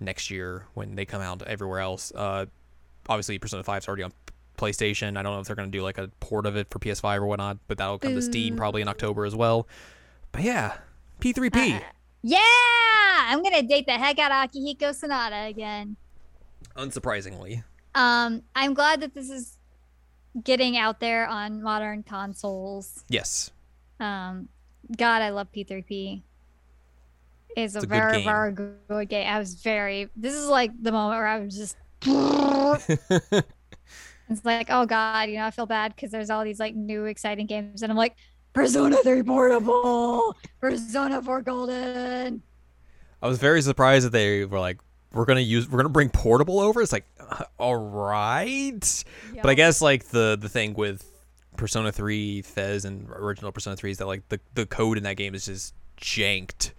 [0.00, 2.12] next year when they come out everywhere else.
[2.14, 2.46] Uh,
[3.08, 4.12] obviously, Persona 5 is already on
[4.58, 5.16] PlayStation.
[5.16, 7.18] I don't know if they're going to do like a port of it for PS5
[7.18, 9.66] or whatnot, but that'll come to Steam probably in October as well.
[10.32, 10.76] But yeah,
[11.20, 11.76] P3P.
[11.76, 11.80] Uh,
[12.22, 15.96] yeah, I'm gonna date the heck out of Akihiko Sanada again.
[16.76, 17.64] Unsurprisingly.
[17.94, 19.58] Um, I'm glad that this is
[20.42, 23.04] getting out there on modern consoles.
[23.08, 23.50] Yes.
[24.00, 24.48] Um,
[24.96, 26.22] God, I love P3P.
[27.56, 29.26] It's, It's a, a very, very good game.
[29.26, 30.08] I was very.
[30.16, 31.76] This is like the moment where I was just.
[34.28, 37.04] it's like, oh God, you know, I feel bad because there's all these like new
[37.04, 38.16] exciting games, and I'm like,
[38.52, 42.42] Persona 3 Portable, Persona 4 Golden.
[43.22, 44.78] I was very surprised that they were like,
[45.12, 46.80] we're gonna use, we're gonna bring portable over.
[46.82, 49.04] It's like, uh, all right,
[49.40, 51.04] but I guess like the the thing with
[51.56, 55.16] Persona Three, FES, and original Persona Three is that like the the code in that
[55.16, 56.72] game is just janked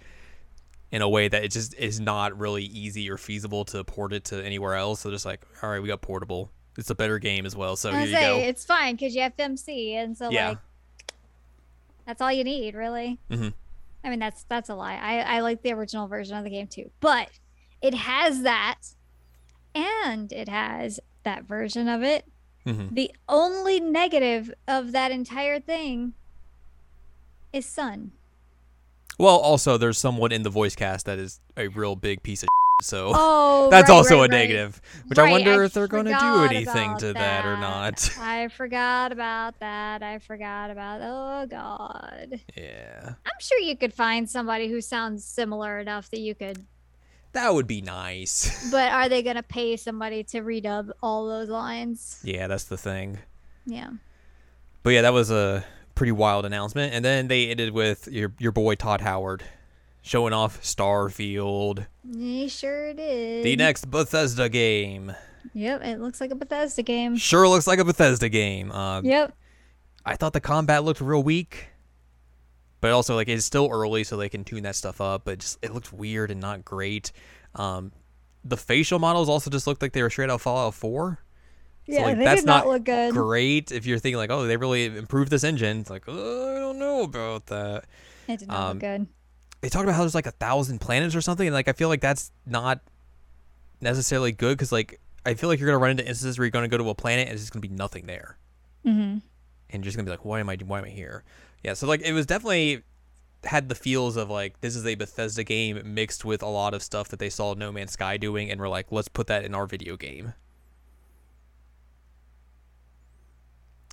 [0.92, 4.26] in a way that it just is not really easy or feasible to port it
[4.26, 5.00] to anywhere else.
[5.02, 6.52] So just like, all right, we got portable.
[6.78, 7.76] It's a better game as well.
[7.76, 8.38] So here was you go.
[8.38, 10.50] it's fine because you have FMC, and so Yeah.
[10.50, 10.58] like
[12.06, 13.20] that's all you need, really.
[13.30, 13.54] Mhm.
[14.04, 14.96] I mean, that's that's a lie.
[14.96, 17.30] I I like the original version of the game too, but
[17.84, 18.96] it has that,
[19.76, 22.26] and it has that version of it.
[22.66, 26.14] hmm The only negative of that entire thing
[27.52, 28.14] is Sun.
[29.20, 32.48] Well, also there's someone in the voice cast that is a real big piece of
[32.82, 33.12] shit, so.
[33.14, 34.32] Oh, That's right, also right, a right.
[34.32, 38.10] negative, which I Right, wonder if they're going to do anything to that or not.
[38.20, 40.02] I forgot about that.
[40.02, 41.02] I forgot about.
[41.04, 42.40] Oh God.
[42.58, 46.66] Yeah, I'm sure you could find somebody who sounds similar enough that you could.
[47.34, 48.50] That would be nice.
[48.72, 52.20] But are they gonna pay somebody to redub all those lines?
[52.24, 53.20] yeah, that's the thing.
[53.66, 53.90] Yeah.
[54.84, 55.64] But yeah, that was a
[55.96, 56.94] pretty wild announcement.
[56.94, 59.44] And then they ended with your your boy Todd Howard
[60.02, 63.46] showing off Starfield, He sure did.
[63.46, 65.14] the next Bethesda game.
[65.54, 67.16] Yep, it looks like a Bethesda game.
[67.16, 68.72] Sure looks like a Bethesda game.
[68.72, 69.34] Uh, Yep.
[70.06, 71.68] I thought the combat looked real weak,
[72.84, 75.22] but also like it's still early, so they can tune that stuff up.
[75.24, 77.14] But just it looked weird and not great.
[77.56, 77.94] Um,
[78.44, 81.20] the facial models also just looked like they were straight out of Fallout Four.
[81.88, 83.14] So, Yeah, like, they that's did not not look good.
[83.14, 85.80] Great if you're thinking like, oh, they really improved this engine.
[85.80, 87.86] It's like, oh, I don't know about that.
[88.28, 89.08] It did not um, look good.
[89.62, 91.88] They talked about how there's like a thousand planets or something, and like I feel
[91.88, 92.82] like that's not
[93.80, 96.68] necessarily good because like I feel like you're gonna run into instances where you're gonna
[96.68, 98.38] go to a planet and it's just gonna be nothing there.
[98.86, 99.00] Mm-hmm.
[99.00, 99.22] and
[99.72, 101.24] you're just gonna be like, why am I why am I here?
[101.64, 102.84] Yeah, so like it was definitely
[103.46, 106.84] had the feels of like this is a Bethesda game mixed with a lot of
[106.84, 109.56] stuff that they saw No Man's Sky doing, and we're like, let's put that in
[109.56, 110.34] our video game.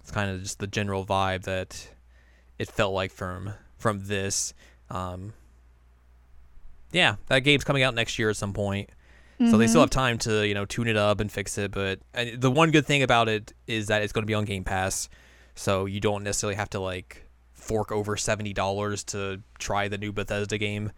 [0.00, 1.88] It's kind of just the general vibe that
[2.58, 4.52] it felt like from from this.
[4.90, 5.32] Um,
[6.92, 8.90] yeah, that game's coming out next year at some point.
[9.48, 11.70] So they still have time to, you know, tune it up and fix it.
[11.70, 14.44] But and the one good thing about it is that it's going to be on
[14.44, 15.08] Game Pass,
[15.54, 17.24] so you don't necessarily have to like
[17.70, 20.90] fork over seventy dollars to try the new Bethesda game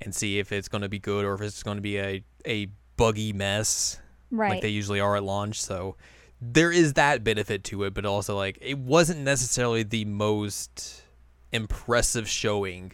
[0.00, 2.22] and see if it's going to be good or if it's going to be a
[2.46, 3.98] a buggy mess
[4.30, 4.50] right.
[4.50, 5.60] like they usually are at launch.
[5.60, 5.96] So
[6.40, 11.02] there is that benefit to it, but also like it wasn't necessarily the most
[11.50, 12.92] impressive showing,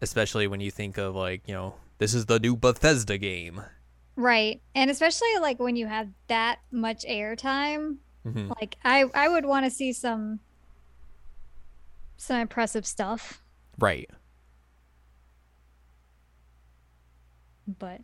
[0.00, 3.62] especially when you think of like you know this is the new Bethesda game.
[4.16, 4.62] Right.
[4.74, 7.96] And especially like when you have that much airtime,
[8.26, 8.48] Mhm.
[8.60, 10.40] like I I would want to see some
[12.20, 13.42] some impressive stuff,
[13.78, 14.10] Right.
[17.78, 18.00] but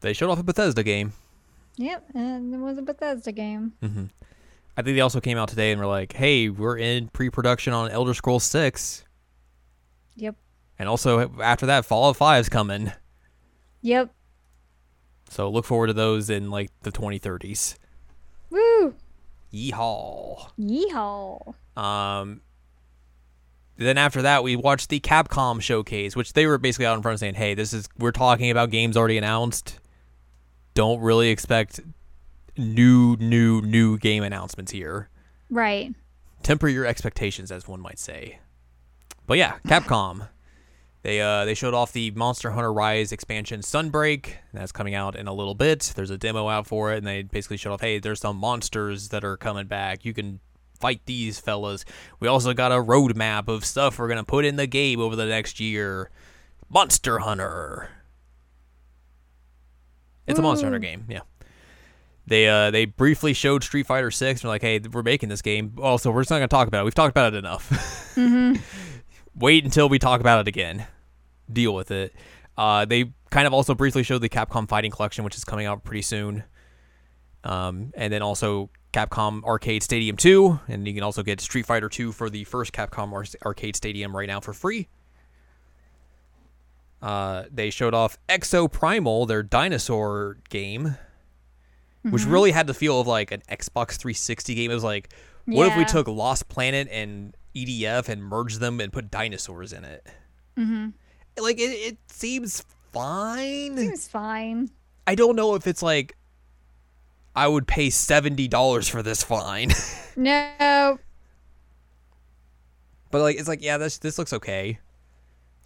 [0.00, 1.12] They showed off a Bethesda game.
[1.76, 3.72] yep, and it was a Bethesda game.
[3.82, 4.04] Mm-hmm.
[4.76, 7.90] I think they also came out today and were like, "Hey, we're in pre-production on
[7.90, 9.04] Elder Scrolls 6."
[10.16, 10.36] Yep.
[10.78, 12.92] And also after that, Fallout 5 is coming.
[13.82, 14.14] Yep.
[15.30, 17.76] So look forward to those in like the 2030s.
[18.50, 18.94] Woo!
[19.52, 20.50] Yeehaw.
[20.58, 21.54] Yeehaw.
[21.80, 22.42] Um,
[23.76, 27.18] then after that, we watched the Capcom showcase, which they were basically out in front
[27.18, 29.78] saying, "Hey, this is we're talking about games already announced.
[30.74, 31.80] Don't really expect
[32.56, 35.08] new, new, new game announcements here.
[35.48, 35.94] Right.
[36.42, 38.38] Temper your expectations, as one might say."
[39.26, 40.28] But yeah, Capcom.
[41.02, 44.34] They uh they showed off the Monster Hunter Rise expansion Sunbreak.
[44.52, 45.94] That's coming out in a little bit.
[45.96, 49.08] There's a demo out for it, and they basically showed off, hey, there's some monsters
[49.08, 50.04] that are coming back.
[50.04, 50.40] You can
[50.80, 51.84] fight these fellas.
[52.18, 55.26] We also got a roadmap of stuff we're gonna put in the game over the
[55.26, 56.10] next year.
[56.68, 57.90] Monster Hunter.
[60.26, 61.20] It's a Monster Hunter game, yeah.
[62.26, 64.42] They uh they briefly showed Street Fighter Six.
[64.42, 65.74] They're like, hey, we're making this game.
[65.78, 66.84] Also, we're just not gonna talk about it.
[66.84, 68.12] We've talked about it enough.
[68.14, 68.54] hmm
[69.34, 70.86] Wait until we talk about it again.
[71.52, 72.14] Deal with it.
[72.56, 75.82] Uh, they kind of also briefly showed the Capcom Fighting Collection, which is coming out
[75.82, 76.44] pretty soon.
[77.44, 81.88] Um, and then also Capcom Arcade Stadium 2, and you can also get Street Fighter
[81.88, 84.88] 2 for the first Capcom Ar- Arcade Stadium right now for free.
[87.02, 90.96] Uh, they showed off Exoprimal, their dinosaur game,
[92.02, 92.30] which Mm-hmm.
[92.32, 94.70] really had the feel of like an Xbox 360 game.
[94.70, 95.12] It was like,
[95.46, 99.84] what if we took Lost Planet and EDF and merged them and put dinosaurs in
[99.84, 100.06] it?
[100.56, 100.88] hmm
[101.40, 103.76] Like, it, it seems fine.
[103.78, 104.70] Seems fine.
[105.06, 106.16] I don't know if it's like,
[107.40, 109.70] I would pay $70 for this fine.
[110.16, 110.98] No.
[113.10, 114.78] But like, it's like, yeah, this this looks okay.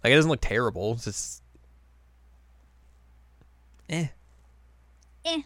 [0.01, 0.93] Like, it doesn't look terrible.
[0.93, 1.43] It's just,
[3.89, 4.07] eh.
[5.25, 5.41] Eh.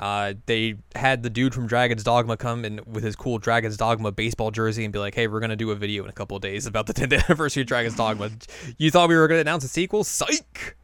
[0.00, 4.10] Uh, they had the dude from Dragon's Dogma come in with his cool Dragon's Dogma
[4.10, 6.42] baseball jersey and be like, "Hey, we're gonna do a video in a couple of
[6.42, 8.30] days about the 10th anniversary of Dragon's Dogma."
[8.78, 10.02] You thought we were gonna announce a sequel?
[10.02, 10.76] Psych!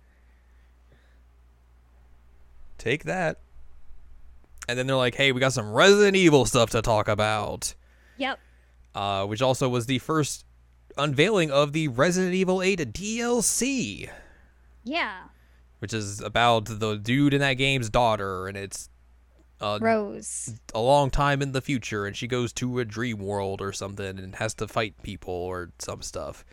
[2.78, 3.40] Take that.
[4.68, 7.74] And then they're like, "Hey, we got some Resident Evil stuff to talk about."
[8.18, 8.38] Yep.
[8.94, 10.44] uh, which also was the first
[10.98, 14.08] unveiling of the Resident Evil 8 DLC,
[14.84, 15.24] Yeah.
[15.78, 18.90] which is about the dude in that game's daughter, and it's
[19.60, 20.54] uh, Rose.
[20.74, 24.18] a long time in the future, and she goes to a dream world or something
[24.18, 26.44] and has to fight people or some stuff.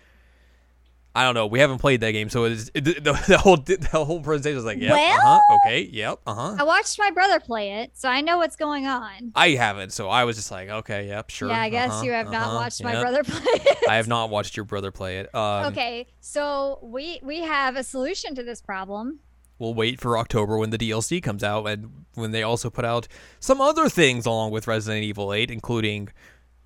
[1.20, 1.47] I don't know.
[1.47, 4.63] We haven't played that game, so it's, it, the, the whole the whole presentation is
[4.63, 6.55] like, yeah, Well- uh-huh, okay, yep, uh huh.
[6.57, 9.34] I watched my brother play it, so I know what's going on.
[9.36, 11.49] I haven't, so I was just like, okay, yep, sure.
[11.49, 13.89] yeah, I guess uh-huh, you have not uh-huh, watched my brother play it.
[13.89, 15.36] I have not watched your brother play it.
[15.36, 19.20] Um, okay, so we we have a solution to this problem.
[19.57, 23.09] we'll wait for October when the DLC comes out and when they also put out
[23.41, 26.07] some other things along with Resident Evil 8, including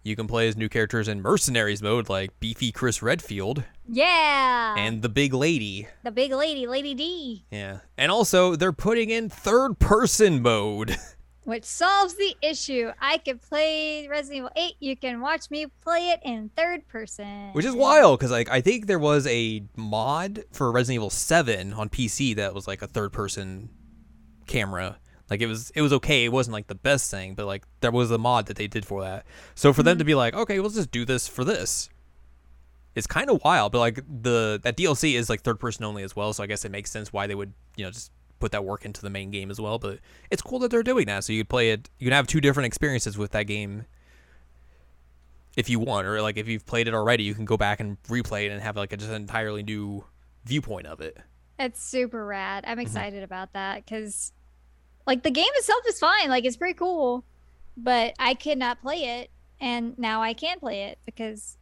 [0.03, 4.75] you can play as new characters in Mercenaries mode like Beefy Chris Redfield Yeah.
[4.77, 5.87] and the Big Lady.
[6.03, 7.79] the big lady, Lady D, Yeah.
[7.97, 10.97] And also they're putting in third person mode.
[11.45, 12.89] which solves the issue.
[13.01, 14.73] I could play Resident Evil 8.
[14.79, 17.49] You can watch me play it in third person.
[17.51, 21.73] Which is wild because like I think there was a mod for Resident Evil 7
[21.73, 23.69] on PC that was like a third person
[24.47, 24.97] camera.
[25.29, 26.25] Like it was it was okay.
[26.25, 28.85] It wasn't like the best thing, but like there was a mod that they did
[28.85, 29.25] for that.
[29.55, 31.89] So for them to be like, okay, let's just do this for this.
[32.95, 36.15] It's kind of wild, but like the that DLC is like third person only as
[36.15, 38.65] well, so I guess it makes sense why they would, you know, just put that
[38.65, 39.99] work into the main game as well, but
[40.29, 41.23] it's cool that they're doing that.
[41.23, 43.85] So you could play it you can have two different experiences with that game
[45.55, 48.01] if you want, or like if you've played it already, you can go back and
[48.03, 50.03] replay it and have like a just an entirely new
[50.45, 51.17] viewpoint of it.
[51.59, 52.63] It's super rad.
[52.63, 52.71] Mm-hmm.
[52.71, 54.33] I'm excited about that because,
[55.05, 56.29] like, the game itself is fine.
[56.29, 57.23] Like, it's pretty cool,
[57.77, 59.29] but I could not play it,
[59.59, 61.57] and now I can play it because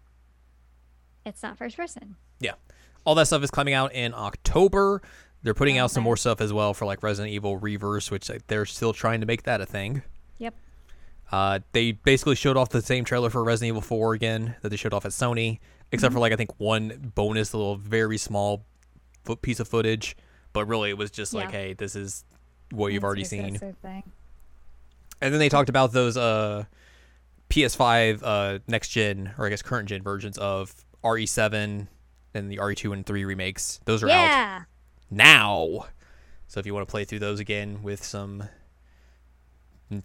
[1.26, 2.16] it's not first person.
[2.39, 2.54] Yeah,
[3.06, 5.02] all that stuff is coming out in October.
[5.44, 6.06] They're putting out some Okay.
[6.06, 9.26] more stuff as well for like Resident Evil Re:Verse, which like, they're still trying to
[9.26, 10.04] make that a thing.
[10.38, 10.54] Yep.
[11.32, 14.76] Uh, they basically showed off the same trailer for Resident Evil 4 again that they
[14.76, 15.60] showed off at Sony,
[15.92, 18.66] except for like I think one bonus, little very small
[19.24, 20.16] foot piece of footage.
[20.54, 21.58] But really, it was just like, Yeah.
[21.60, 22.26] hey, this is
[22.72, 23.53] what you've already seen.
[23.53, 24.03] the same thing.
[25.22, 26.65] And then they talked about those uh,
[27.49, 31.88] PS5 uh, next gen, or I guess current gen versions of RE7
[32.34, 33.80] and the RE2 and 3 remakes.
[33.86, 34.63] Those are out
[35.09, 35.86] now.
[36.47, 38.43] So if you want to play through those again with some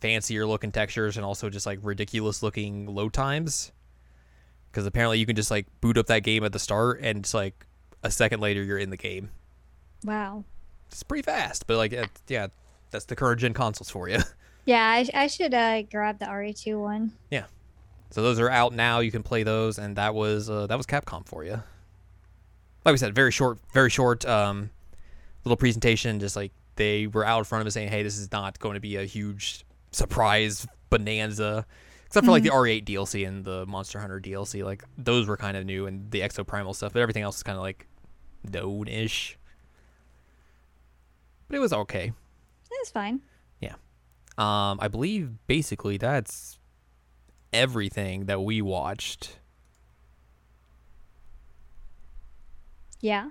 [0.00, 3.72] fancier looking textures and also just like ridiculous looking load times,
[4.70, 7.32] because apparently you can just like boot up that game at the start and it's
[7.32, 7.66] like
[8.02, 9.30] a second later you're in the game.
[10.04, 10.44] Wow.
[10.88, 12.48] It's pretty fast, but like it, yeah,
[12.90, 14.18] that's the current gen consoles for you.
[14.66, 17.12] Yeah, I, I should uh, grab the RE2 one.
[17.30, 17.44] Yeah,
[18.10, 18.98] so those are out now.
[18.98, 21.62] You can play those, and that was uh, that was Capcom for you.
[22.84, 24.70] Like we said, very short, very short um,
[25.44, 26.18] little presentation.
[26.18, 28.74] Just like they were out in front of us saying, "Hey, this is not going
[28.74, 31.64] to be a huge surprise bonanza,"
[32.06, 34.64] except for like the RE8 DLC and the Monster Hunter DLC.
[34.64, 36.92] Like those were kind of new, and the Exoprimal stuff.
[36.92, 37.86] But everything else is kind of like
[38.50, 39.38] known-ish.
[41.48, 42.06] But it was okay.
[42.06, 43.20] It was fine.
[43.60, 43.74] Yeah.
[44.38, 46.58] Um, I believe basically that's
[47.52, 49.38] everything that we watched.
[53.00, 53.28] Yeah.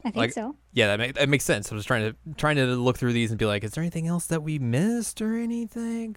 [0.00, 0.56] I think Like- so.
[0.72, 1.70] Yeah, that, make, that makes sense.
[1.70, 4.06] I was trying to trying to look through these and be like, is there anything
[4.08, 6.16] else that we missed or anything?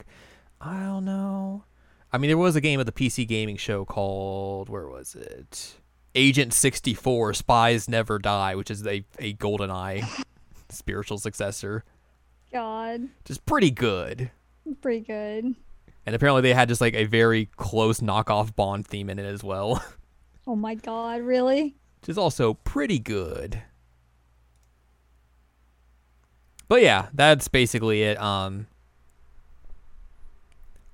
[0.60, 1.66] I don't know.
[2.12, 5.76] I mean, there was a game at the PC gaming show called where was it?
[6.16, 10.24] Agent 64 Spies Never Die, which is a a GoldenEye
[10.70, 11.84] spiritual successor.
[12.52, 14.32] God, Just pretty good.
[14.82, 15.56] pretty good.
[16.06, 19.44] And apparently they had just like a very close knockoff Bond theme in it as
[19.44, 19.84] well,
[20.48, 21.76] Oh my God, really?
[22.02, 23.62] which is also pretty good.
[26.68, 28.20] But yeah, that's basically it.
[28.20, 28.68] Um,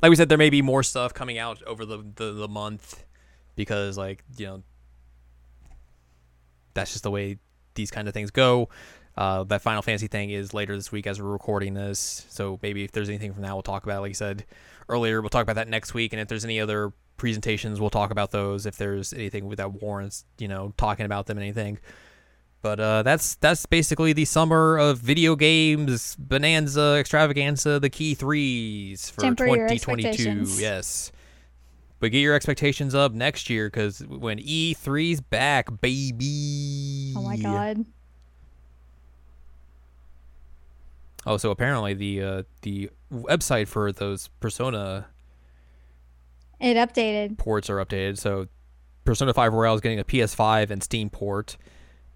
[0.01, 3.05] like we said, there may be more stuff coming out over the, the, the month
[3.55, 4.63] because, like, you know,
[6.73, 7.37] that's just the way
[7.75, 8.69] these kind of things go.
[9.17, 12.25] Uh, that Final Fantasy thing is later this week as we're recording this.
[12.29, 14.01] So maybe if there's anything from that, we'll talk about it.
[14.01, 14.45] Like I said
[14.87, 16.13] earlier, we'll talk about that next week.
[16.13, 18.65] And if there's any other presentations, we'll talk about those.
[18.65, 21.79] If there's anything that warrants, you know, talking about them and anything.
[22.61, 29.09] But uh, that's that's basically the summer of video games bonanza extravaganza, the key threes
[29.09, 30.61] for Temper 2022.
[30.61, 31.11] Yes,
[32.01, 37.13] but get your expectations up next year because when E3's back, baby.
[37.15, 37.85] Oh my God.
[41.25, 45.05] Oh, so apparently the uh, the website for those Persona
[46.59, 47.37] It updated.
[47.37, 48.17] ports are updated.
[48.17, 48.47] So
[49.05, 51.57] Persona 5 Royal is getting a PS5 and Steam port,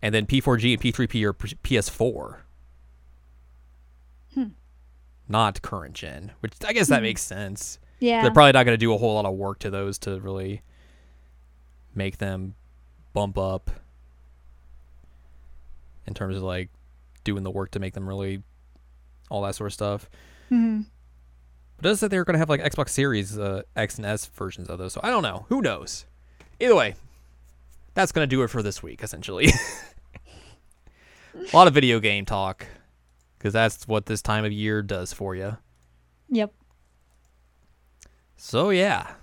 [0.01, 2.37] and then P4G and P3P are PS4.
[4.33, 4.43] Hmm.
[5.27, 7.77] Not current gen, which I guess that makes sense.
[7.99, 8.21] Yeah.
[8.21, 10.61] They're probably not going to do a whole lot of work to those to really
[11.93, 12.55] make them
[13.13, 13.71] bump up
[16.05, 16.69] in terms of like
[17.23, 18.43] doing the work to make them really
[19.29, 20.09] all that sort of stuff.
[20.49, 20.81] hmm
[21.77, 24.25] But it does say they're going to have like Xbox Series uh, X and S
[24.25, 24.93] versions of those.
[24.93, 25.45] So I don't know.
[25.49, 26.05] Who knows?
[26.59, 26.95] Either way,
[27.93, 29.47] that's going to do it for this week, essentially.
[31.35, 32.67] a lot of video game talk
[33.37, 35.57] because that's what this time of year does for you.
[36.29, 36.53] Yep.
[38.45, 39.15] So yeah.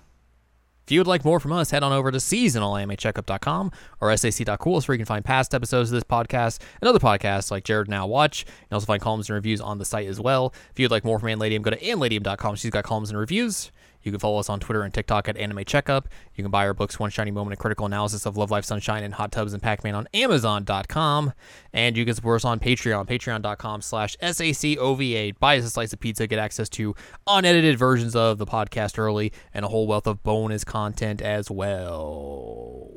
[0.85, 3.71] If you would like more from us, head on over to seasonalanimecheckup.com
[4.01, 7.63] or sac.cool where you can find past episodes of this podcast and other podcasts like
[7.63, 8.41] Jared Now Watch.
[8.41, 10.53] You can also find columns and reviews on the site as well.
[10.71, 12.57] If you'd like more from Anladium, go to anladium.com.
[12.57, 13.71] She's got columns and reviews.
[14.03, 16.09] You can follow us on Twitter and TikTok at Anime Checkup.
[16.35, 19.03] You can buy our books, One Shiny Moment, a critical analysis of Love Live Sunshine,
[19.03, 21.33] and Hot Tubs and Pac-Man on Amazon.com.
[21.71, 25.39] And you can support us on Patreon, patreon.com slash SACOVA.
[25.39, 26.95] Buy us a slice of pizza, get access to
[27.27, 32.89] unedited versions of the podcast early, and a whole wealth of bonus content as well.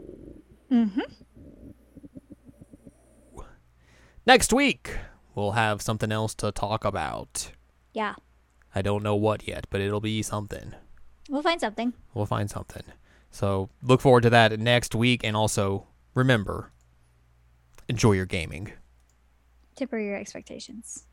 [0.71, 1.01] Mm-hmm.
[4.27, 4.97] Next week,
[5.37, 7.53] we'll have something else to talk about.
[7.93, 8.17] Yeah.
[8.75, 10.75] I don't know what yet, but it'll be something.
[11.29, 11.93] We'll find something.
[12.15, 12.83] We'll find something.
[13.31, 15.23] So look forward to that next week.
[15.25, 16.71] And also remember,
[17.89, 18.73] enjoy your gaming.
[19.75, 21.07] Temper your expectations.